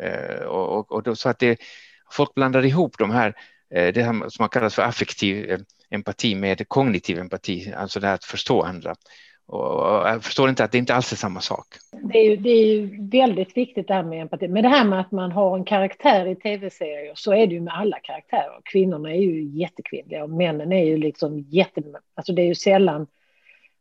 Eh, 0.00 0.44
och, 0.44 0.78
och, 0.78 0.92
och 0.92 1.02
då, 1.02 1.16
så 1.16 1.28
att 1.28 1.38
det, 1.38 1.58
folk 2.10 2.34
blandar 2.34 2.64
ihop 2.64 2.98
de 2.98 3.10
här, 3.10 3.34
eh, 3.74 3.94
det 3.94 4.02
här 4.02 4.12
som 4.12 4.42
man 4.42 4.48
kallar 4.48 4.68
för 4.68 4.82
affektiv 4.82 5.50
eh, 5.50 5.58
empati 5.90 6.34
med 6.34 6.68
kognitiv 6.68 7.18
empati, 7.18 7.72
alltså 7.76 8.00
det 8.00 8.06
här 8.06 8.14
att 8.14 8.24
förstå 8.24 8.62
andra. 8.62 8.94
Och 9.46 10.08
jag 10.08 10.24
förstår 10.24 10.48
inte 10.48 10.64
att 10.64 10.72
det 10.72 10.78
inte 10.78 10.94
alls 10.94 11.12
är 11.12 11.16
samma 11.16 11.40
sak. 11.40 11.66
Det 12.02 12.18
är, 12.18 12.30
ju, 12.30 12.36
det 12.36 12.50
är 12.50 12.66
ju 12.66 13.08
väldigt 13.10 13.56
viktigt 13.56 13.88
det 13.88 13.94
här 13.94 14.02
med 14.02 14.20
empati. 14.20 14.48
Men 14.48 14.62
det 14.62 14.68
här 14.68 14.84
med 14.84 15.00
att 15.00 15.12
man 15.12 15.32
har 15.32 15.56
en 15.56 15.64
karaktär 15.64 16.26
i 16.26 16.36
tv-serier 16.36 17.12
så 17.14 17.32
är 17.32 17.46
det 17.46 17.54
ju 17.54 17.60
med 17.60 17.74
alla 17.74 17.98
karaktärer. 17.98 18.60
Kvinnorna 18.64 19.10
är 19.10 19.20
ju 19.20 19.42
jättekvinnliga 19.44 20.22
och 20.22 20.30
männen 20.30 20.72
är 20.72 20.84
ju 20.84 20.96
liksom 20.96 21.38
jätte... 21.38 21.82
Alltså 22.14 22.32
det 22.32 22.42
är 22.42 22.46
ju 22.46 22.54
sällan 22.54 23.06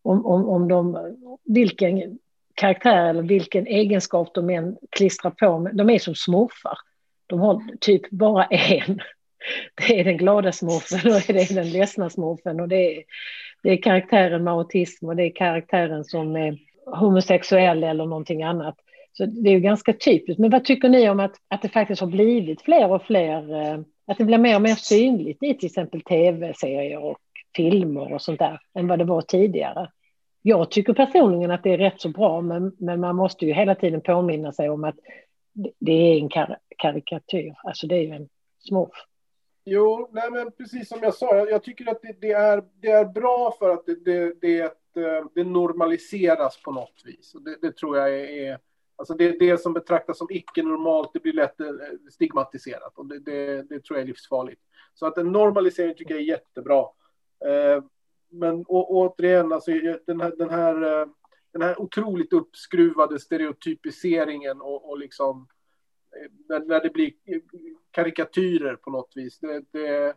om, 0.02 0.26
om, 0.26 0.50
om 0.50 0.68
de... 0.68 0.98
Vilken 1.46 2.20
karaktär 2.54 3.06
eller 3.06 3.24
vilken 3.24 3.68
egenskap 3.68 4.34
de 4.34 4.50
än 4.50 4.78
klistrar 4.90 5.32
på. 5.32 5.70
De 5.74 5.90
är 5.90 6.00
som 6.00 6.16
smurfar. 6.16 6.78
De 7.28 7.40
har 7.40 7.78
typ 7.80 8.10
bara 8.10 8.46
en. 8.46 9.02
Det 9.76 10.00
är 10.00 10.04
den 10.04 10.18
glada 10.18 10.52
smurfen 10.52 11.14
och 11.14 11.22
det 11.28 11.52
är 11.52 11.56
den 11.56 11.70
ledsna 11.70 12.10
smurfen 12.10 12.60
och 12.60 12.68
det 12.68 12.98
är, 12.98 13.04
det 13.64 13.70
är 13.70 13.82
karaktären 13.82 14.44
med 14.44 14.54
autism 14.54 15.06
och 15.06 15.16
det 15.16 15.24
är 15.24 15.36
karaktären 15.36 16.04
som 16.04 16.36
är 16.36 16.58
homosexuell 16.86 17.84
eller 17.84 18.06
någonting 18.06 18.44
annat. 18.44 18.76
Så 19.14 19.26
det 19.26 19.50
är 19.50 19.54
ju 19.54 19.60
ganska 19.60 19.94
typiskt. 19.94 20.40
Men 20.40 20.50
vad 20.50 20.66
tycker 20.66 20.90
ni 20.90 21.10
om 21.10 21.20
att, 21.20 21.36
att 21.48 21.62
det 21.62 21.70
faktiskt 21.70 22.02
har 22.02 22.08
blivit 22.08 22.62
fler 22.62 22.92
och 22.92 23.04
fler, 23.04 23.62
eh, 23.62 23.80
att 24.08 24.18
det 24.18 24.26
blir 24.26 24.38
mer 24.38 24.56
och 24.56 24.62
mer 24.62 24.76
synligt 24.76 25.44
i 25.44 25.54
till 25.54 25.66
exempel 25.68 26.02
tv-serier 26.02 27.04
och 27.04 27.18
filmer 27.56 28.14
och 28.14 28.22
sånt 28.22 28.40
där 28.40 28.60
än 28.76 28.88
vad 28.88 29.00
det 29.00 29.06
var 29.06 29.22
tidigare? 29.22 29.90
Jag 30.42 30.72
tycker 30.72 30.94
personligen 30.94 31.52
att 31.52 31.64
det 31.64 31.74
är 31.74 31.78
rätt 31.78 32.02
så 32.02 32.10
bra, 32.10 32.42
men, 32.42 32.76
men 32.80 33.00
man 33.00 33.16
måste 33.16 33.46
ju 33.46 33.54
hela 33.54 33.76
tiden 33.76 34.02
påminna 34.02 34.52
sig 34.52 34.70
om 34.70 34.84
att 34.84 34.96
det 35.80 35.92
är 35.92 36.18
en 36.18 36.30
kar 36.30 36.58
karikatyr, 36.78 37.54
alltså 37.64 37.88
det 37.88 37.96
är 37.96 38.02
ju 38.02 38.12
en 38.12 38.30
smurf. 38.60 39.06
Jo, 39.66 40.10
nej 40.12 40.32
men 40.32 40.52
precis 40.52 40.90
som 40.90 41.00
jag 41.02 41.14
sa, 41.14 41.36
jag, 41.36 41.52
jag 41.52 41.64
tycker 41.64 41.92
att 41.92 42.02
det, 42.02 42.22
det, 42.22 42.32
är, 42.32 42.64
det 42.82 42.92
är 42.92 43.06
bra 43.06 43.56
för 43.60 43.70
att 43.70 43.86
det, 43.86 43.96
det, 44.06 44.42
det, 44.42 44.62
eh, 44.96 45.26
det 45.36 45.44
normaliseras 45.44 46.62
på 46.62 46.72
något 46.72 47.02
vis. 47.06 47.36
Och 47.36 47.42
det, 47.42 47.58
det 47.62 47.78
tror 47.78 47.98
jag 47.98 48.20
är, 48.20 48.60
alltså 48.96 49.14
det, 49.14 49.40
det 49.40 49.58
som 49.58 49.74
betraktas 49.74 50.18
som 50.18 50.28
icke-normalt, 50.32 51.10
det 51.14 51.20
blir 51.20 51.34
lätt 51.34 51.60
eh, 51.60 51.68
stigmatiserat 52.12 52.98
och 52.98 53.06
det, 53.06 53.20
det, 53.20 53.64
det 53.70 53.84
tror 53.84 53.98
jag 53.98 54.04
är 54.04 54.08
livsfarligt. 54.08 54.62
Så 54.94 55.06
att 55.06 55.18
en 55.18 55.32
normalisering 55.32 55.96
tycker 55.96 56.14
jag 56.14 56.22
är 56.24 56.28
jättebra. 56.28 56.86
Eh, 57.46 57.84
men 58.30 58.66
å, 58.68 58.86
återigen, 58.90 59.54
alltså, 59.54 59.72
den, 60.06 60.22
här, 60.22 60.36
den, 60.38 60.50
här, 60.50 61.02
eh, 61.02 61.08
den 61.54 61.62
här 61.62 61.82
otroligt 61.82 62.34
uppskruvade 62.34 63.20
stereotypiseringen 63.20 64.62
och, 64.62 64.90
och 64.90 64.98
liksom 64.98 65.48
när, 66.50 66.60
när 66.60 66.82
det 66.82 66.90
blir 66.90 67.12
karikatyrer 67.92 68.76
på 68.76 68.90
något 68.92 69.12
vis. 69.16 69.40
Det, 69.40 69.64
det, 69.72 70.16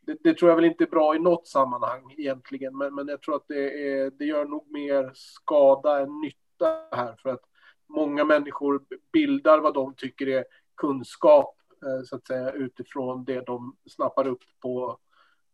det, 0.00 0.18
det, 0.22 0.34
tror 0.34 0.50
jag 0.50 0.56
väl 0.56 0.64
inte 0.64 0.84
är 0.84 0.88
bra 0.88 1.16
i 1.16 1.18
något 1.18 1.48
sammanhang 1.48 2.14
egentligen, 2.18 2.78
men, 2.78 2.94
men 2.94 3.08
jag 3.08 3.22
tror 3.22 3.36
att 3.36 3.48
det, 3.48 3.88
är, 3.88 4.10
det 4.10 4.24
gör 4.24 4.44
nog 4.44 4.72
mer 4.72 5.10
skada 5.14 6.00
än 6.00 6.20
nytta 6.20 6.88
här 6.92 7.16
för 7.22 7.30
att 7.30 7.44
många 7.86 8.24
människor 8.24 8.84
bildar 9.12 9.58
vad 9.58 9.74
de 9.74 9.94
tycker 9.94 10.26
är 10.26 10.44
kunskap 10.76 11.56
eh, 11.86 12.02
så 12.04 12.16
att 12.16 12.26
säga 12.26 12.52
utifrån 12.52 13.24
det 13.24 13.40
de 13.40 13.76
snappar 13.86 14.26
upp 14.26 14.42
på 14.60 14.98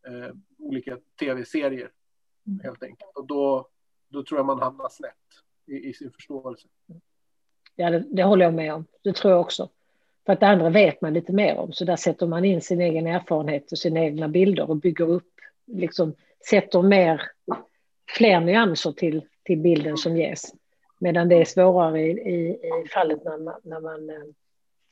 eh, 0.07 0.35
olika 0.59 0.99
tv-serier 1.21 1.91
mm. 2.47 2.61
helt 2.61 2.83
enkelt. 2.83 3.11
Och 3.15 3.27
då, 3.27 3.69
då 4.09 4.25
tror 4.25 4.39
jag 4.39 4.47
man 4.47 4.63
hamnar 4.63 4.89
snett 4.89 5.15
i, 5.67 5.89
i 5.89 5.95
sin 5.95 6.13
förståelse. 6.13 6.69
Ja, 7.83 7.91
det, 7.91 8.05
det, 8.11 8.23
håller 8.23 8.45
jag 8.45 8.55
med 8.55 8.75
om. 8.75 8.85
Det 9.03 9.13
tror 9.13 9.33
jag 9.33 9.41
också. 9.41 9.69
För 10.27 10.33
att 10.33 10.41
det 10.41 10.47
andra 10.47 10.71
vet 10.71 11.01
man 11.01 11.15
lite 11.15 11.33
mer 11.33 11.57
om, 11.57 11.73
så 11.73 11.85
där 11.85 11.97
sätter 11.97 12.27
man 12.27 12.45
in 12.45 12.61
sin 12.61 12.81
egen 12.81 13.07
erfarenhet 13.07 13.73
och 13.73 13.79
sina 13.79 14.01
egna 14.01 14.29
bilder 14.29 14.71
och 14.71 14.77
bygger 14.77 15.11
upp, 15.11 15.31
liksom 15.67 16.15
sätter 16.51 16.83
mer, 16.83 17.23
fler 18.17 18.41
nyanser 18.41 18.93
till, 18.93 19.23
till 19.43 19.59
bilden 19.59 19.97
som 19.97 20.17
ges. 20.17 20.55
Medan 20.99 21.29
det 21.29 21.37
är 21.37 21.45
svårare 21.45 22.01
i, 22.01 22.11
i, 22.11 22.51
i 22.51 22.89
fallet 22.95 23.25
när 23.25 23.39
man, 23.39 23.61
när 23.63 23.81
man, 23.81 24.11
eh, 24.11 24.17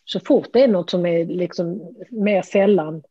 så 0.04 0.20
fort 0.20 0.48
det 0.52 0.62
är 0.62 0.68
något 0.68 0.90
som 0.90 1.06
är 1.06 1.24
liksom 1.24 1.96
mer 2.08 2.42
sällan 2.42 3.02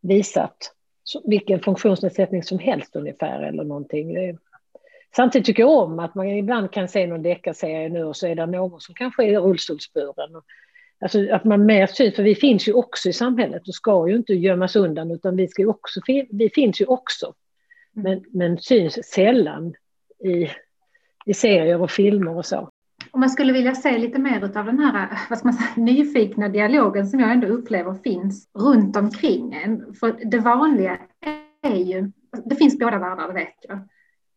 visat, 0.00 0.74
så 1.04 1.22
vilken 1.24 1.60
funktionsnedsättning 1.60 2.42
som 2.42 2.58
helst 2.58 2.96
ungefär 2.96 3.42
eller 3.42 3.64
någonting. 3.64 4.38
Samtidigt 5.16 5.46
tycker 5.46 5.62
jag 5.62 5.72
om 5.72 5.98
att 5.98 6.14
man 6.14 6.28
ibland 6.28 6.70
kan 6.70 6.88
se 6.88 7.06
någon 7.06 7.22
deckarserie 7.22 7.88
nu 7.88 8.04
och 8.04 8.16
så 8.16 8.26
är 8.26 8.34
det 8.34 8.46
någon 8.46 8.80
som 8.80 8.94
kanske 8.94 9.24
är 9.24 9.40
rullstolsburen. 9.40 10.42
Alltså 11.00 11.32
att 11.32 11.44
man 11.44 11.66
mer 11.66 11.86
syns, 11.86 12.16
för 12.16 12.22
vi 12.22 12.34
finns 12.34 12.68
ju 12.68 12.72
också 12.72 13.08
i 13.08 13.12
samhället 13.12 13.68
och 13.68 13.74
ska 13.74 14.08
ju 14.08 14.16
inte 14.16 14.32
gömmas 14.34 14.76
undan 14.76 15.10
utan 15.10 15.36
vi, 15.36 15.48
ska 15.48 15.66
också, 15.66 16.00
vi 16.30 16.50
finns 16.54 16.80
ju 16.80 16.84
också. 16.84 17.34
Men, 17.92 18.24
men 18.30 18.58
syns 18.58 19.04
sällan 19.04 19.74
i, 20.24 20.48
i 21.26 21.34
serier 21.34 21.82
och 21.82 21.90
filmer 21.90 22.36
och 22.36 22.46
så. 22.46 22.70
Om 23.10 23.20
man 23.20 23.30
skulle 23.30 23.52
vilja 23.52 23.74
se 23.74 23.98
lite 23.98 24.18
mer 24.18 24.44
av 24.58 24.66
den 24.66 24.78
här 24.78 25.18
vad 25.30 25.38
ska 25.38 25.48
man 25.48 25.54
säga, 25.54 25.70
nyfikna 25.84 26.48
dialogen 26.48 27.06
som 27.06 27.20
jag 27.20 27.32
ändå 27.32 27.46
upplever 27.46 27.94
finns 27.94 28.48
runt 28.54 28.96
omkring 28.96 29.54
en. 29.54 29.94
För 29.94 30.30
det 30.30 30.38
vanliga 30.38 30.98
är 31.62 31.76
ju, 31.76 32.10
det 32.44 32.56
finns 32.56 32.78
båda 32.78 32.98
världar, 32.98 33.28
det 33.28 33.34
vet 33.34 33.56
jag. 33.68 33.88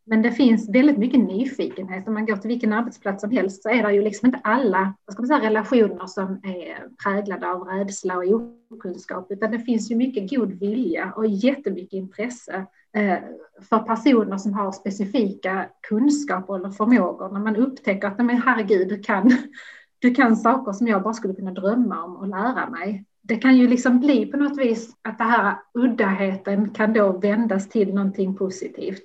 Men 0.06 0.22
det 0.22 0.32
finns 0.32 0.70
väldigt 0.70 0.98
mycket 0.98 1.20
nyfikenhet. 1.20 2.08
Om 2.08 2.14
man 2.14 2.26
går 2.26 2.38
till 2.38 2.48
vilken 2.48 2.74
arbetsplats 2.74 3.22
som 3.22 3.32
helst 3.32 3.64
så 3.64 3.70
är 3.70 3.84
det 3.84 3.94
ju 3.94 4.02
liksom 4.02 4.26
inte 4.26 4.40
alla 4.44 4.94
vad 5.06 5.14
ska 5.14 5.22
man 5.22 5.28
säga, 5.28 5.50
relationer 5.50 6.08
som 6.08 6.40
är 6.44 6.88
präglade 7.04 7.52
av 7.52 7.64
rädsla 7.64 8.18
och 8.18 8.24
okunskap, 8.70 9.28
utan 9.30 9.52
det 9.52 9.60
finns 9.60 9.92
ju 9.92 9.96
mycket 9.96 10.30
god 10.30 10.60
vilja 10.60 11.14
och 11.16 11.28
jättemycket 11.28 11.94
intresse 11.94 12.66
eh, 12.96 13.18
för 13.70 13.80
personer 13.80 14.38
som 14.38 14.54
har 14.54 14.72
specifika 14.72 15.66
kunskaper 15.90 16.56
eller 16.56 16.70
förmågor. 16.70 17.30
När 17.30 17.40
man 17.40 17.56
upptäcker 17.56 18.08
att, 18.08 18.18
men 18.18 18.42
herregud, 18.42 18.90
du 18.90 19.00
kan, 19.00 19.32
du 20.00 20.14
kan 20.14 20.36
saker 20.36 20.72
som 20.72 20.88
jag 20.88 21.04
bara 21.04 21.14
skulle 21.14 21.34
kunna 21.34 21.52
drömma 21.52 22.04
om 22.04 22.16
och 22.16 22.28
lära 22.28 22.70
mig. 22.70 23.06
Det 23.22 23.36
kan 23.36 23.58
ju 23.58 23.68
liksom 23.68 24.00
bli 24.00 24.26
på 24.26 24.38
något 24.38 24.58
vis 24.58 24.90
att 25.02 25.18
den 25.18 25.28
här 25.28 25.56
uddaheten 25.74 26.70
kan 26.70 26.94
då 26.94 27.12
vändas 27.12 27.70
till 27.70 27.94
någonting 27.94 28.36
positivt. 28.36 29.04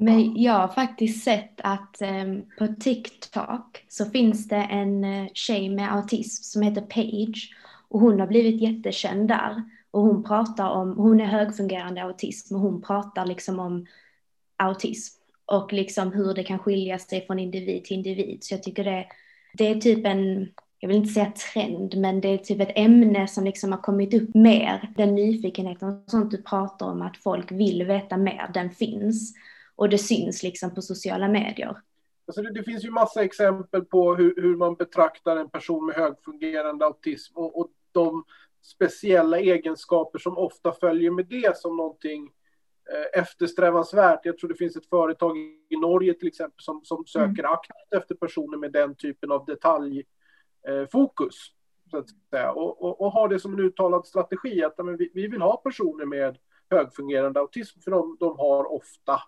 Men 0.00 0.42
jag 0.42 0.52
har 0.52 0.68
faktiskt 0.68 1.24
sett 1.24 1.60
att 1.64 2.02
um, 2.02 2.42
på 2.58 2.66
TikTok 2.80 3.84
så 3.88 4.04
finns 4.04 4.48
det 4.48 4.56
en 4.56 5.04
uh, 5.04 5.28
tjej 5.34 5.68
med 5.68 5.92
autism 5.92 6.42
som 6.42 6.62
heter 6.62 6.82
Paige 6.82 7.54
och 7.88 8.00
hon 8.00 8.20
har 8.20 8.26
blivit 8.26 8.60
jättekänd 8.60 9.28
där. 9.28 9.62
Och 9.90 10.02
hon 10.02 10.24
pratar 10.24 10.70
om, 10.70 10.96
hon 10.96 11.20
är 11.20 11.24
högfungerande 11.24 12.02
autism 12.02 12.54
och 12.54 12.60
hon 12.60 12.82
pratar 12.82 13.26
liksom 13.26 13.58
om 13.58 13.86
autism 14.56 15.18
och 15.46 15.72
liksom 15.72 16.12
hur 16.12 16.34
det 16.34 16.44
kan 16.44 16.58
skilja 16.58 16.98
sig 16.98 17.26
från 17.26 17.38
individ 17.38 17.84
till 17.84 17.96
individ. 17.96 18.44
Så 18.44 18.54
jag 18.54 18.62
tycker 18.62 18.84
det, 18.84 19.06
det 19.52 19.66
är 19.66 19.74
typ 19.74 20.06
en, 20.06 20.48
jag 20.78 20.88
vill 20.88 20.96
inte 20.96 21.12
säga 21.12 21.32
trend, 21.52 21.96
men 21.96 22.20
det 22.20 22.28
är 22.28 22.38
typ 22.38 22.60
ett 22.60 22.72
ämne 22.74 23.28
som 23.28 23.44
liksom 23.44 23.72
har 23.72 23.78
kommit 23.78 24.14
upp 24.14 24.34
mer. 24.34 24.92
Den 24.96 25.14
nyfikenheten 25.14 25.88
och 25.88 26.10
sånt 26.10 26.30
du 26.30 26.42
pratar 26.42 26.86
om, 26.86 27.02
att 27.02 27.16
folk 27.16 27.52
vill 27.52 27.84
veta 27.84 28.16
mer, 28.16 28.50
den 28.54 28.70
finns 28.70 29.34
och 29.78 29.88
det 29.88 29.98
syns 29.98 30.42
liksom 30.42 30.74
på 30.74 30.82
sociala 30.82 31.28
medier. 31.28 31.76
Alltså 32.26 32.42
det, 32.42 32.52
det 32.52 32.62
finns 32.62 32.84
ju 32.84 32.90
massa 32.90 33.24
exempel 33.24 33.84
på 33.84 34.14
hur, 34.14 34.34
hur, 34.36 34.56
man 34.56 34.74
betraktar 34.74 35.36
en 35.36 35.50
person 35.50 35.86
med 35.86 35.94
högfungerande 35.94 36.84
autism 36.84 37.36
och, 37.36 37.60
och 37.60 37.68
de 37.92 38.24
speciella 38.62 39.38
egenskaper 39.38 40.18
som 40.18 40.38
ofta 40.38 40.72
följer 40.72 41.10
med 41.10 41.26
det 41.26 41.56
som 41.56 41.76
någonting 41.76 42.30
eh, 42.92 43.20
eftersträvansvärt. 43.20 44.20
Jag 44.22 44.38
tror 44.38 44.48
det 44.48 44.56
finns 44.56 44.76
ett 44.76 44.88
företag 44.88 45.36
i 45.68 45.76
Norge 45.80 46.14
till 46.14 46.28
exempel 46.28 46.62
som, 46.62 46.80
som 46.84 47.06
söker 47.06 47.44
mm. 47.44 47.52
aktivt 47.52 48.02
efter 48.02 48.14
personer 48.14 48.58
med 48.58 48.72
den 48.72 48.94
typen 48.94 49.32
av 49.32 49.44
detaljfokus. 49.44 51.34
Så 51.90 51.98
att 51.98 52.06
säga. 52.30 52.52
Och, 52.52 52.82
och, 52.82 53.00
och 53.00 53.12
har 53.12 53.28
det 53.28 53.40
som 53.40 53.52
en 53.52 53.60
uttalad 53.60 54.06
strategi 54.06 54.64
att 54.64 54.78
men, 54.78 54.96
vi, 54.96 55.10
vi 55.14 55.28
vill 55.28 55.42
ha 55.42 55.56
personer 55.56 56.04
med 56.04 56.38
högfungerande 56.70 57.40
autism 57.40 57.80
för 57.80 57.90
de, 57.90 58.16
de 58.20 58.38
har 58.38 58.72
ofta 58.72 59.12
eh, 59.12 59.18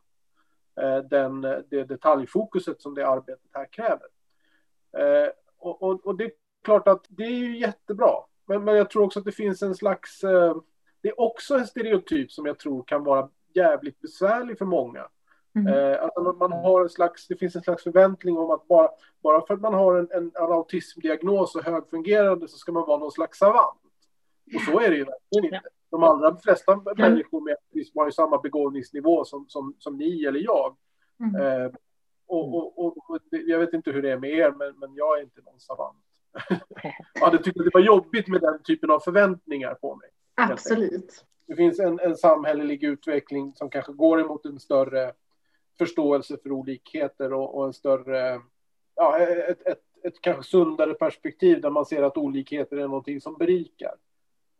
den, 1.11 1.41
det 1.41 1.85
detaljfokuset 1.85 2.83
som 2.83 2.95
det 2.95 3.09
arbetet 3.09 3.51
här 3.53 3.67
kräver. 3.73 4.07
Eh, 4.99 5.31
och, 5.59 5.83
och, 5.83 6.07
och, 6.07 6.17
det 6.17 6.25
är 6.25 6.33
klart 6.65 6.89
att 6.89 7.07
det 7.09 7.25
är 7.25 7.31
ju 7.31 7.59
jättebra. 7.59 8.13
Men, 8.47 8.65
men 8.65 8.77
jag 8.77 8.91
tror 8.91 9.05
också 9.05 9.19
att 9.19 9.25
det 9.25 9.33
finns 9.33 9.63
en 9.63 9.75
slags... 9.75 10.25
Eh, 10.25 10.57
det 11.03 11.09
är 11.09 11.21
också 11.21 11.55
en 11.55 11.67
stereotyp 11.67 12.33
som 12.33 12.47
jag 12.47 12.59
tror 12.59 12.83
kan 12.83 13.05
vara 13.05 13.29
jävligt 13.55 14.01
besvärlig 14.01 14.59
för 14.59 14.65
många. 14.65 15.09
Mm. 15.55 15.75
Eh, 15.75 16.03
att 16.03 16.39
man 16.39 16.53
har 16.53 16.83
en 16.83 16.89
slags, 16.89 17.27
det 17.27 17.37
finns 17.37 17.57
en 17.57 17.63
slags 17.63 17.83
förväntning 17.83 18.39
om 18.39 18.51
att 18.51 18.69
bara, 18.69 18.89
bara 19.23 19.47
för 19.47 19.55
att 19.55 19.61
man 19.61 19.75
har 19.75 19.97
en, 19.97 20.09
en, 20.11 20.33
en 20.35 20.53
autismdiagnos 20.53 21.57
och 21.57 21.65
högfungerande 21.65 22.49
så 22.49 22.57
ska 22.57 22.73
man 22.73 22.87
vara 22.87 22.99
någon 22.99 23.13
slags 23.13 23.39
savant. 23.39 23.81
Och 24.55 24.61
så 24.61 24.81
är 24.81 24.91
det 24.91 24.97
ju 24.97 25.05
verkligen 25.05 25.55
inte. 25.55 25.69
De 25.91 26.03
allra 26.03 26.37
flesta 26.37 26.73
mm. 26.73 26.85
människor 26.97 27.41
med 27.41 27.57
autism 27.57 27.99
har 27.99 28.07
ju 28.07 28.13
samma 28.13 28.39
begåvningsnivå 28.39 29.25
som, 29.25 29.45
som, 29.49 29.75
som 29.79 29.97
ni 29.97 30.25
eller 30.25 30.41
jag. 30.41 30.77
Mm. 31.21 31.43
Eh, 31.43 31.71
och, 32.27 32.79
och, 32.79 33.11
och, 33.11 33.19
jag 33.31 33.59
vet 33.59 33.73
inte 33.73 33.91
hur 33.91 34.03
det 34.03 34.11
är 34.11 34.19
med 34.19 34.31
er, 34.31 34.55
men, 34.59 34.79
men 34.79 34.95
jag 34.95 35.19
är 35.19 35.23
inte 35.23 35.41
någon 35.43 35.61
savant. 35.61 36.05
jag 37.15 37.25
hade 37.25 37.43
tyckt 37.43 37.59
att 37.59 37.65
det 37.65 37.75
var 37.75 37.81
jobbigt 37.81 38.29
med 38.29 38.41
den 38.41 38.63
typen 38.63 38.91
av 38.91 39.01
förväntningar 39.01 39.75
på 39.75 39.97
mig. 39.97 40.09
Absolut. 40.35 41.25
Det 41.47 41.57
finns 41.57 41.81
en, 41.81 42.01
en 42.01 42.17
samhällelig 42.17 42.85
utveckling 42.85 43.55
som 43.55 43.71
kanske 43.71 43.93
går 43.93 44.21
emot 44.21 44.47
en 44.47 44.59
större 44.59 45.13
förståelse 45.79 46.37
för 46.43 46.53
olikheter 46.53 47.33
och, 47.33 47.59
och 47.59 47.67
en 47.67 47.73
större, 47.73 48.41
ja, 48.95 49.19
ett, 49.19 49.67
ett, 49.67 49.83
ett 50.03 50.21
kanske 50.21 50.43
sundare 50.43 50.95
perspektiv 50.95 51.61
där 51.61 51.71
man 51.71 51.87
ser 51.87 52.03
att 52.03 52.17
olikheter 52.17 52.77
är 52.77 52.89
någonting 52.89 53.21
som 53.21 53.37
berikar. 53.37 53.95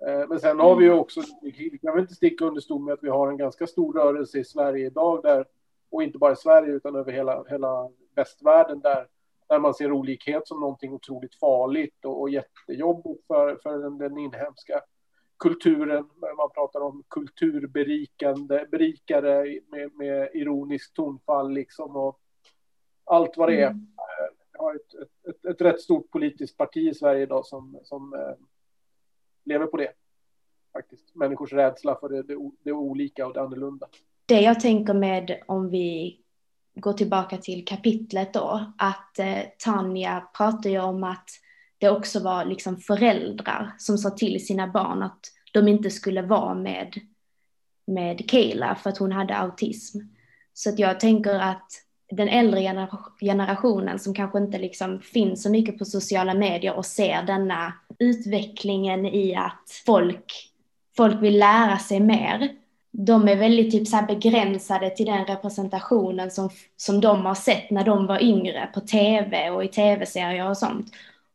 Eh, 0.07 0.29
men 0.29 0.41
sen 0.41 0.61
har 0.61 0.77
vi 0.77 0.85
ju 0.85 0.93
också, 0.93 1.21
vi 1.43 1.79
kan 1.83 1.93
väl 1.93 2.03
inte 2.03 2.15
sticka 2.15 2.45
under 2.45 2.61
stol 2.61 2.83
med 2.83 2.95
att 2.95 3.03
vi 3.03 3.09
har 3.09 3.29
en 3.29 3.37
ganska 3.37 3.67
stor 3.67 3.93
rörelse 3.93 4.39
i 4.39 4.45
Sverige 4.45 4.87
idag 4.87 5.23
där, 5.23 5.45
och 5.91 6.03
inte 6.03 6.19
bara 6.19 6.33
i 6.33 6.37
Sverige 6.37 6.73
utan 6.73 6.97
över 6.97 7.13
hela, 7.13 7.45
hela 7.49 7.91
västvärlden 8.15 8.81
där, 8.81 9.07
där 9.49 9.59
man 9.59 9.75
ser 9.75 9.93
olikhet 9.93 10.49
som 10.49 10.61
någonting 10.61 10.93
otroligt 10.93 11.35
farligt 11.35 12.05
och, 12.05 12.21
och 12.21 12.31
jättejobbigt 12.31 13.27
för, 13.27 13.57
för 13.63 13.79
den, 13.79 13.99
den 13.99 14.19
inhemska 14.19 14.81
kulturen. 15.39 16.09
Man 16.37 16.51
pratar 16.55 16.81
om 16.81 17.03
kulturberikande, 17.09 18.67
berikare 18.71 19.61
med, 19.71 19.95
med 19.95 20.29
ironiskt 20.35 20.97
tonfall 20.97 21.53
liksom 21.53 21.97
och 21.97 22.21
allt 23.05 23.37
vad 23.37 23.49
det 23.49 23.63
är. 23.63 23.71
Mm. 23.71 23.87
Vi 24.53 24.59
har 24.59 24.75
ett, 24.75 24.95
ett, 24.95 25.29
ett, 25.29 25.45
ett 25.45 25.61
rätt 25.61 25.81
stort 25.81 26.11
politiskt 26.11 26.57
parti 26.57 26.89
i 26.91 26.95
Sverige 26.95 27.23
idag 27.23 27.47
som, 27.47 27.79
som 27.83 28.15
eh, 28.15 28.35
lever 29.45 29.67
på 29.67 29.77
det. 29.77 29.93
Faktiskt. 30.73 31.15
Människors 31.15 31.53
rädsla 31.53 31.97
för 32.01 32.09
det, 32.09 32.23
det, 32.23 32.51
det 32.63 32.73
olika 32.73 33.27
och 33.27 33.35
det 33.35 33.41
annorlunda. 33.41 33.89
Det 34.27 34.41
jag 34.41 34.61
tänker 34.61 34.95
med 34.95 35.43
om 35.47 35.71
vi 35.71 36.21
går 36.75 36.93
tillbaka 36.93 37.37
till 37.37 37.65
kapitlet 37.65 38.35
då, 38.35 38.73
att 38.79 39.19
eh, 39.19 39.39
Tanja 39.59 40.29
pratar 40.37 40.71
ju 40.71 40.81
om 40.81 41.05
att 41.05 41.29
det 41.79 41.91
också 41.91 42.21
var 42.21 42.45
liksom 42.45 42.77
föräldrar 42.77 43.75
som 43.79 43.99
sa 43.99 44.11
till 44.11 44.47
sina 44.47 44.67
barn 44.67 45.03
att 45.03 45.21
de 45.53 45.69
inte 45.69 45.91
skulle 45.91 46.23
vara 46.23 46.55
med, 46.55 47.01
med 47.87 48.31
Kayla 48.31 48.75
för 48.75 48.91
att 48.91 48.99
hon 48.99 49.13
hade 49.13 49.37
autism. 49.37 49.99
Så 50.53 50.71
att 50.71 50.79
jag 50.79 51.01
tänker 51.01 51.35
att 51.35 51.73
den 52.11 52.29
äldre 52.29 52.89
generationen 53.21 53.99
som 53.99 54.15
kanske 54.15 54.39
inte 54.39 54.59
liksom 54.59 55.01
finns 55.01 55.43
så 55.43 55.51
mycket 55.51 55.79
på 55.79 55.85
sociala 55.85 56.35
medier 56.35 56.75
och 56.75 56.87
ser 56.87 57.23
denna 57.23 57.73
utvecklingen 57.99 59.07
i 59.07 59.35
att 59.35 59.83
folk, 59.87 60.53
folk 60.97 61.23
vill 61.23 61.39
lära 61.39 61.79
sig 61.79 62.01
mer. 62.01 62.49
De 62.93 63.29
är 63.29 63.37
väldigt 63.37 63.73
typ 63.73 63.89
så 63.89 64.05
begränsade 64.09 64.91
till 64.91 65.07
den 65.07 65.25
representationen 65.25 66.31
som, 66.31 66.51
som 66.77 67.01
de 67.01 67.27
har 67.27 67.35
sett 67.35 67.71
när 67.71 67.85
de 67.85 68.07
var 68.07 68.23
yngre 68.23 68.69
på 68.75 68.81
tv 68.81 69.51
och 69.51 69.65
i 69.65 69.69
tv-serier 69.69 70.51
och 70.51 70.59
sånt. 70.59 70.87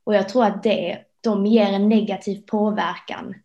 Och 0.04 0.16
jag 0.16 0.30
tror 0.30 0.44
att 0.44 0.64
det, 0.64 0.98
de 1.22 1.46
ger 1.46 1.74
en 1.74 1.90
negativ 1.90 2.42
påverkan 2.46 3.36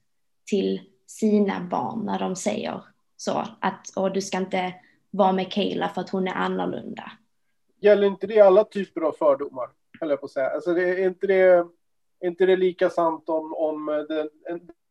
till 0.47 0.81
sina 1.07 1.61
barn 1.61 2.07
när 2.07 2.19
de 2.19 2.37
säger 2.37 2.81
så 3.17 3.47
att 3.61 3.93
och 3.97 4.13
du 4.13 4.21
ska 4.21 4.39
inte 4.39 4.75
vara 5.11 5.33
med 5.33 5.53
Kayla 5.53 5.89
för 5.89 6.01
att 6.01 6.11
hon 6.11 6.29
är 6.29 6.35
annorlunda. 6.35 7.13
Gäller 7.81 8.07
inte 8.07 8.27
det 8.27 8.41
alla 8.41 8.65
typer 8.65 9.01
av 9.01 9.13
fördomar? 9.13 9.69
Höll 10.01 10.11
jag 10.11 10.21
på 10.21 10.27
att 10.27 10.33
säga. 10.33 10.51
Alltså 10.51 10.75
det, 10.75 10.83
är, 10.83 11.07
inte 11.07 11.27
det, 11.27 11.35
är 11.35 11.67
inte 12.25 12.47
det 12.47 12.57
lika 12.57 12.91
sant 12.91 13.29
om, 13.29 13.55
om 13.55 14.07
den, 14.09 14.29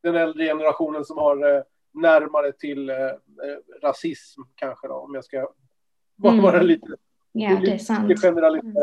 den 0.04 0.16
äldre 0.16 0.46
generationen 0.46 1.06
som 1.06 1.18
har 1.18 1.56
eh, 1.56 1.64
närmare 1.94 2.52
till 2.52 2.90
eh, 2.90 2.96
eh, 2.96 3.12
rasism 3.82 4.42
kanske 4.56 4.88
då, 4.88 4.94
om 4.94 5.16
jag 5.16 5.26
ska 5.26 5.38
mm. 6.24 6.42
vara 6.42 6.62
lite 6.62 6.96
Ja, 7.32 7.60
det 7.62 7.72
är 7.72 7.78
sant. 7.78 8.08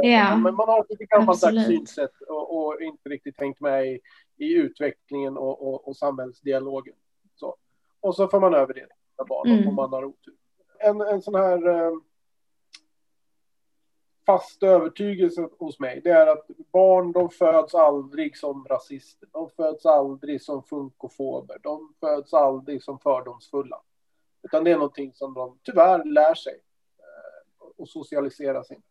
Ja, 0.03 0.37
Men 0.37 0.55
man 0.55 0.69
har 0.69 0.81
ett 0.81 0.91
lite 0.91 1.05
gammaldags 1.05 1.67
synsätt 1.67 2.21
och, 2.29 2.57
och, 2.57 2.83
inte 2.83 3.09
riktigt 3.09 3.37
tänkt 3.37 3.61
med 3.61 3.87
i, 3.87 4.01
i 4.37 4.55
utvecklingen 4.55 5.37
och, 5.37 5.69
och, 5.69 5.89
och 5.89 5.97
samhällsdialogen. 5.97 6.95
Så. 7.35 7.57
Och 8.01 8.15
så 8.15 8.29
får 8.29 8.41
man 8.41 8.55
över 8.55 8.75
det 8.75 8.81
till 8.81 9.27
barn 9.29 9.51
mm. 9.51 9.69
om 9.69 9.75
man 9.75 9.93
har 9.93 10.05
otur. 10.05 10.35
En, 10.79 11.01
en 11.01 11.23
sån 11.23 11.35
här 11.35 11.69
eh, 11.69 11.93
fast 14.27 14.63
övertygelse 14.63 15.49
hos 15.59 15.81
mig, 15.81 16.01
det 16.05 16.11
är 16.11 16.27
att 16.27 16.47
barn 16.73 17.13
de 17.13 17.31
föds 17.31 17.75
aldrig 17.75 18.37
som 18.37 18.67
rasister. 18.71 19.29
De 19.33 19.51
föds 19.57 19.87
aldrig 19.87 20.43
som 20.43 20.63
funkofober. 20.63 21.57
De 21.63 21.95
föds 22.01 22.35
aldrig 22.35 22.83
som 22.83 22.99
fördomsfulla. 22.99 23.81
Utan 24.43 24.65
det 24.65 24.71
är 24.71 24.75
någonting 24.75 25.13
som 25.15 25.35
de 25.35 25.59
tyvärr 25.63 26.05
lär 26.05 26.35
sig 26.35 26.55
eh, 26.99 27.67
och 27.77 27.89
socialiseras 27.89 28.71
in. 28.71 28.83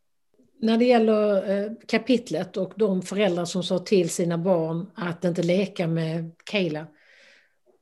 När 0.58 0.78
det 0.78 0.86
gäller 0.86 1.50
eh, 1.50 1.72
kapitlet 1.88 2.58
och 2.58 2.74
de 2.76 3.02
föräldrar 3.02 3.46
som 3.46 3.64
sa 3.64 3.80
till 3.80 4.10
sina 4.10 4.38
barn 4.38 4.92
att 4.96 5.24
inte 5.24 5.44
leka 5.44 5.88
med 5.88 6.32
Kayla. 6.44 6.88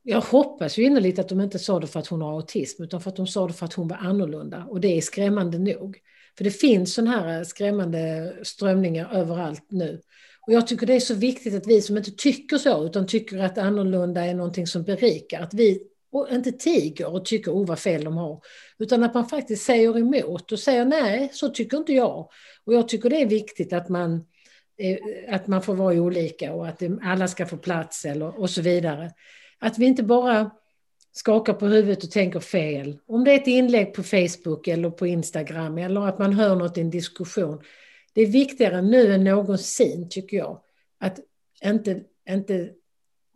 Jag 0.02 0.20
hoppas 0.20 0.78
ju 0.78 0.82
innerligt 0.82 1.18
att 1.18 1.28
de 1.28 1.40
inte 1.40 1.58
sa 1.58 1.80
det 1.80 1.86
för 1.86 2.00
att 2.00 2.06
hon 2.06 2.22
har 2.22 2.32
autism 2.32 2.82
utan 2.82 3.00
för 3.00 3.10
att 3.10 3.16
de 3.16 3.26
sa 3.26 3.46
det 3.46 3.52
för 3.52 3.66
att 3.66 3.72
hon 3.72 3.88
var 3.88 3.96
annorlunda 3.96 4.66
och 4.68 4.80
det 4.80 4.96
är 4.96 5.00
skrämmande 5.00 5.58
nog. 5.58 6.00
För 6.36 6.44
det 6.44 6.50
finns 6.50 6.94
sådana 6.94 7.10
här 7.10 7.38
eh, 7.38 7.44
skrämmande 7.44 8.32
strömningar 8.42 9.14
överallt 9.14 9.66
nu. 9.70 10.00
Och 10.46 10.52
jag 10.52 10.66
tycker 10.66 10.86
det 10.86 10.94
är 10.94 11.00
så 11.00 11.14
viktigt 11.14 11.54
att 11.54 11.66
vi 11.66 11.82
som 11.82 11.96
inte 11.96 12.10
tycker 12.10 12.58
så, 12.58 12.84
utan 12.84 13.06
tycker 13.06 13.38
att 13.38 13.58
annorlunda 13.58 14.24
är 14.24 14.34
någonting 14.34 14.66
som 14.66 14.82
berikar, 14.82 15.42
att 15.42 15.54
vi 15.54 15.82
inte 16.30 16.52
tiger 16.52 17.12
och 17.12 17.24
tycker 17.24 17.52
oh 17.52 17.66
vad 17.66 17.78
fel 17.78 18.04
de 18.04 18.16
har, 18.16 18.40
utan 18.78 19.02
att 19.02 19.14
man 19.14 19.28
faktiskt 19.28 19.64
säger 19.64 19.98
emot 19.98 20.52
och 20.52 20.58
säger 20.58 20.84
nej, 20.84 21.30
så 21.32 21.48
tycker 21.48 21.76
inte 21.76 21.92
jag. 21.92 22.28
Och 22.64 22.74
jag 22.74 22.88
tycker 22.88 23.10
det 23.10 23.22
är 23.22 23.26
viktigt 23.26 23.72
att 23.72 23.88
man, 23.88 24.14
eh, 24.78 24.98
att 25.34 25.46
man 25.46 25.62
får 25.62 25.74
vara 25.74 25.94
olika 25.94 26.52
och 26.52 26.68
att 26.68 26.82
alla 27.02 27.28
ska 27.28 27.46
få 27.46 27.56
plats 27.56 28.04
eller, 28.04 28.40
och 28.40 28.50
så 28.50 28.62
vidare. 28.62 29.10
Att 29.58 29.78
vi 29.78 29.86
inte 29.86 30.02
bara 30.02 30.50
skakar 31.16 31.54
på 31.54 31.66
huvudet 31.66 32.04
och 32.04 32.10
tänker 32.10 32.40
fel. 32.40 32.98
Om 33.06 33.24
det 33.24 33.32
är 33.32 33.40
ett 33.40 33.46
inlägg 33.46 33.94
på 33.94 34.02
Facebook 34.02 34.68
eller 34.68 34.90
på 34.90 35.06
Instagram 35.06 35.78
eller 35.78 36.08
att 36.08 36.18
man 36.18 36.32
hör 36.32 36.56
något 36.56 36.78
i 36.78 36.80
en 36.80 36.90
diskussion. 36.90 37.62
Det 38.12 38.22
är 38.22 38.26
viktigare 38.26 38.82
nu 38.82 39.14
än 39.14 39.24
någonsin, 39.24 40.08
tycker 40.10 40.36
jag, 40.36 40.60
att 41.00 41.18
inte, 41.64 42.00
inte 42.30 42.70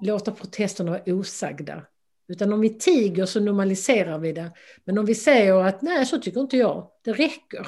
låta 0.02 0.32
protesterna 0.32 0.90
vara 0.90 1.02
osagda. 1.06 1.82
Utan 2.28 2.52
om 2.52 2.60
vi 2.60 2.68
tiger 2.68 3.26
så 3.26 3.40
normaliserar 3.40 4.18
vi 4.18 4.32
det. 4.32 4.50
Men 4.84 4.98
om 4.98 5.06
vi 5.06 5.14
säger 5.14 5.54
att 5.54 5.82
nej, 5.82 6.06
så 6.06 6.18
tycker 6.18 6.40
inte 6.40 6.56
jag, 6.56 6.90
det 7.04 7.12
räcker. 7.12 7.66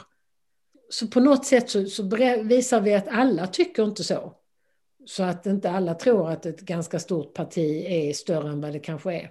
Så 0.90 1.06
på 1.06 1.20
något 1.20 1.46
sätt 1.46 1.70
så, 1.70 1.86
så 1.86 2.02
visar 2.42 2.80
vi 2.80 2.94
att 2.94 3.08
alla 3.08 3.46
tycker 3.46 3.84
inte 3.84 4.04
så. 4.04 4.34
Så 5.06 5.22
att 5.22 5.46
inte 5.46 5.70
alla 5.70 5.94
tror 5.94 6.30
att 6.30 6.46
ett 6.46 6.60
ganska 6.60 6.98
stort 6.98 7.34
parti 7.34 7.84
är 7.86 8.12
större 8.12 8.48
än 8.48 8.60
vad 8.60 8.72
det 8.72 8.78
kanske 8.78 9.12
är. 9.12 9.30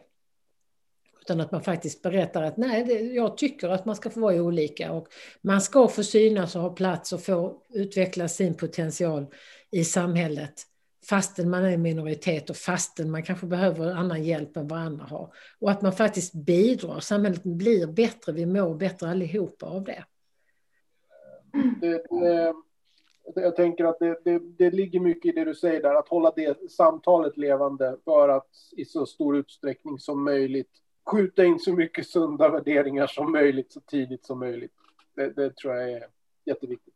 Utan 1.29 1.41
att 1.41 1.51
man 1.51 1.61
faktiskt 1.61 2.01
berättar 2.01 2.43
att 2.43 2.57
nej, 2.57 2.83
det, 2.83 2.93
jag 2.93 3.37
tycker 3.37 3.69
att 3.69 3.85
man 3.85 3.95
ska 3.95 4.09
få 4.09 4.19
vara 4.19 4.41
olika 4.41 4.91
och 4.91 5.07
man 5.41 5.61
ska 5.61 5.87
få 5.87 6.03
synas 6.03 6.55
och 6.55 6.61
ha 6.61 6.69
plats 6.69 7.13
och 7.13 7.21
få 7.21 7.61
utveckla 7.69 8.27
sin 8.27 8.53
potential 8.53 9.25
i 9.71 9.83
samhället. 9.83 10.53
Fastän 11.09 11.49
man 11.49 11.65
är 11.65 11.71
en 11.71 11.81
minoritet 11.81 12.49
och 12.49 12.55
fastän 12.55 13.11
man 13.11 13.23
kanske 13.23 13.45
behöver 13.45 13.91
annan 13.91 14.23
hjälp 14.23 14.57
än 14.57 14.67
vad 14.67 14.79
andra 14.79 15.05
har. 15.05 15.33
Och 15.59 15.71
att 15.71 15.81
man 15.81 15.93
faktiskt 15.93 16.33
bidrar, 16.33 16.99
samhället 16.99 17.43
blir 17.43 17.87
bättre, 17.87 18.31
vi 18.31 18.45
mår 18.45 18.75
bättre 18.75 19.09
allihopa 19.09 19.65
av 19.65 19.83
det. 19.83 20.05
det, 21.81 22.03
det 22.09 22.53
jag 23.35 23.55
tänker 23.55 23.85
att 23.85 23.99
det, 23.99 24.19
det, 24.23 24.39
det, 24.39 24.71
ligger 24.71 24.99
mycket 24.99 25.33
i 25.33 25.35
det 25.35 25.45
du 25.45 25.55
säger 25.55 25.81
där, 25.81 25.95
att 25.95 26.07
hålla 26.07 26.33
det 26.35 26.71
samtalet 26.71 27.37
levande 27.37 27.97
för 28.03 28.29
att 28.29 28.49
i 28.77 28.85
så 28.85 29.05
stor 29.05 29.37
utsträckning 29.37 29.99
som 29.99 30.23
möjligt 30.23 30.71
skjuta 31.09 31.45
in 31.45 31.59
så 31.59 31.73
mycket 31.73 32.07
sunda 32.07 32.49
värderingar 32.49 33.07
som 33.07 33.31
möjligt 33.31 33.71
så 33.71 33.79
tidigt 33.79 34.25
som 34.25 34.39
möjligt. 34.39 34.71
Det, 35.15 35.35
det 35.35 35.55
tror 35.55 35.75
jag 35.75 35.91
är 35.91 36.03
jätteviktigt. 36.45 36.93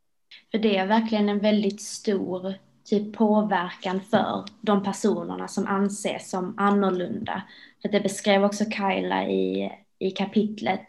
För 0.50 0.58
det 0.58 0.76
är 0.76 0.86
verkligen 0.86 1.28
en 1.28 1.38
väldigt 1.38 1.80
stor 1.80 2.54
typ 2.84 3.16
påverkan 3.16 4.00
för 4.00 4.44
de 4.60 4.82
personerna 4.82 5.48
som 5.48 5.66
anses 5.66 6.30
som 6.30 6.54
annorlunda. 6.56 7.42
För 7.82 7.88
det 7.88 8.00
beskrev 8.00 8.44
också 8.44 8.64
Kyla 8.64 9.28
i, 9.28 9.72
i 9.98 10.10
kapitlet, 10.10 10.86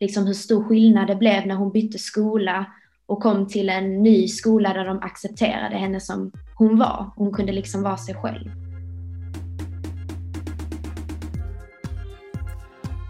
liksom 0.00 0.26
hur 0.26 0.34
stor 0.34 0.64
skillnad 0.64 1.06
det 1.06 1.16
blev 1.16 1.46
när 1.46 1.54
hon 1.54 1.72
bytte 1.72 1.98
skola 1.98 2.66
och 3.06 3.22
kom 3.22 3.48
till 3.48 3.68
en 3.68 4.02
ny 4.02 4.28
skola 4.28 4.72
där 4.72 4.84
de 4.84 4.98
accepterade 4.98 5.76
henne 5.76 6.00
som 6.00 6.32
hon 6.58 6.78
var. 6.78 7.10
Hon 7.16 7.32
kunde 7.32 7.52
liksom 7.52 7.82
vara 7.82 7.96
sig 7.96 8.14
själv. 8.14 8.63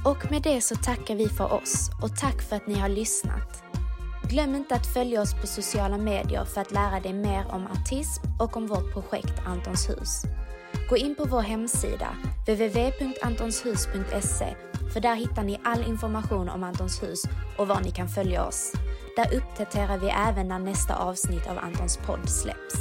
Och 0.04 0.30
med 0.30 0.42
det 0.42 0.60
så 0.60 0.74
tackar 0.74 1.14
vi 1.14 1.28
för 1.28 1.52
oss 1.52 1.90
och 2.02 2.16
tack 2.16 2.42
för 2.42 2.56
att 2.56 2.66
ni 2.66 2.74
har 2.74 2.88
lyssnat. 2.88 3.62
Glöm 4.30 4.54
inte 4.54 4.74
att 4.74 4.86
följa 4.86 5.22
oss 5.22 5.34
på 5.40 5.46
sociala 5.46 5.98
medier 5.98 6.44
för 6.44 6.60
att 6.60 6.72
lära 6.72 7.00
dig 7.00 7.12
mer 7.12 7.46
om 7.50 7.66
artism 7.66 8.22
och 8.40 8.56
om 8.56 8.66
vårt 8.66 8.92
projekt 8.92 9.42
Antons 9.46 9.88
hus. 9.88 10.22
Gå 10.88 10.96
in 10.96 11.14
på 11.14 11.24
vår 11.24 11.40
hemsida, 11.40 12.08
www.antonshus.se, 12.46 14.54
för 14.92 15.00
där 15.00 15.14
hittar 15.14 15.42
ni 15.42 15.60
all 15.64 15.82
information 15.82 16.48
om 16.48 16.64
Antons 16.64 17.02
hus 17.02 17.22
och 17.58 17.68
var 17.68 17.80
ni 17.80 17.90
kan 17.90 18.08
följa 18.08 18.44
oss. 18.44 18.72
Där 19.16 19.36
uppdaterar 19.36 19.98
vi 19.98 20.08
även 20.28 20.48
när 20.48 20.58
nästa 20.58 20.96
avsnitt 20.96 21.46
av 21.46 21.58
Antons 21.58 21.96
podd 21.96 22.28
släpps. 22.28 22.74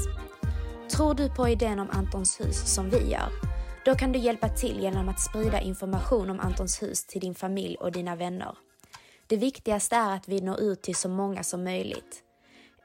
Tror 0.96 1.14
du 1.14 1.30
på 1.30 1.50
idén 1.50 1.80
om 1.80 1.90
Antons 1.92 2.40
hus 2.40 2.74
som 2.76 2.90
vi 2.90 3.12
gör? 3.12 3.53
Då 3.86 3.96
kan 3.96 4.12
du 4.12 4.20
hjälpa 4.20 4.50
till 4.50 4.80
genom 4.80 5.10
att 5.10 5.20
sprida 5.20 5.62
information 5.62 6.30
om 6.30 6.40
Antons 6.40 6.82
hus 6.84 7.06
till 7.06 7.22
din 7.22 7.36
familj 7.36 7.76
och 7.76 7.92
dina 7.92 8.16
vänner. 8.16 8.58
Det 9.28 9.38
viktigaste 9.38 9.96
är 9.96 10.16
att 10.16 10.28
vi 10.28 10.42
når 10.42 10.60
ut 10.62 10.82
till 10.82 10.96
så 10.96 11.10
många 11.10 11.44
som 11.44 11.64
möjligt. 11.64 12.24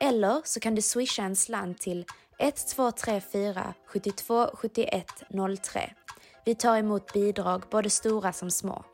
Eller 0.01 0.43
så 0.45 0.61
kan 0.61 0.75
du 0.75 0.83
swisha 0.83 1.23
en 1.23 1.37
slant 1.37 1.79
till 1.79 2.05
1234 2.39 3.75
72 3.87 4.51
71 4.55 5.07
03. 5.63 5.93
Vi 6.45 6.55
tar 6.55 6.79
emot 6.79 7.13
bidrag, 7.13 7.63
både 7.71 7.91
stora 7.91 8.33
som 8.33 8.51
små. 8.51 8.85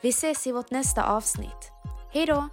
Vi 0.00 0.08
ses 0.08 0.46
i 0.46 0.52
vårt 0.52 0.70
nästa 0.70 1.04
avsnitt. 1.04 1.70
Hej 2.12 2.26
då! 2.26 2.48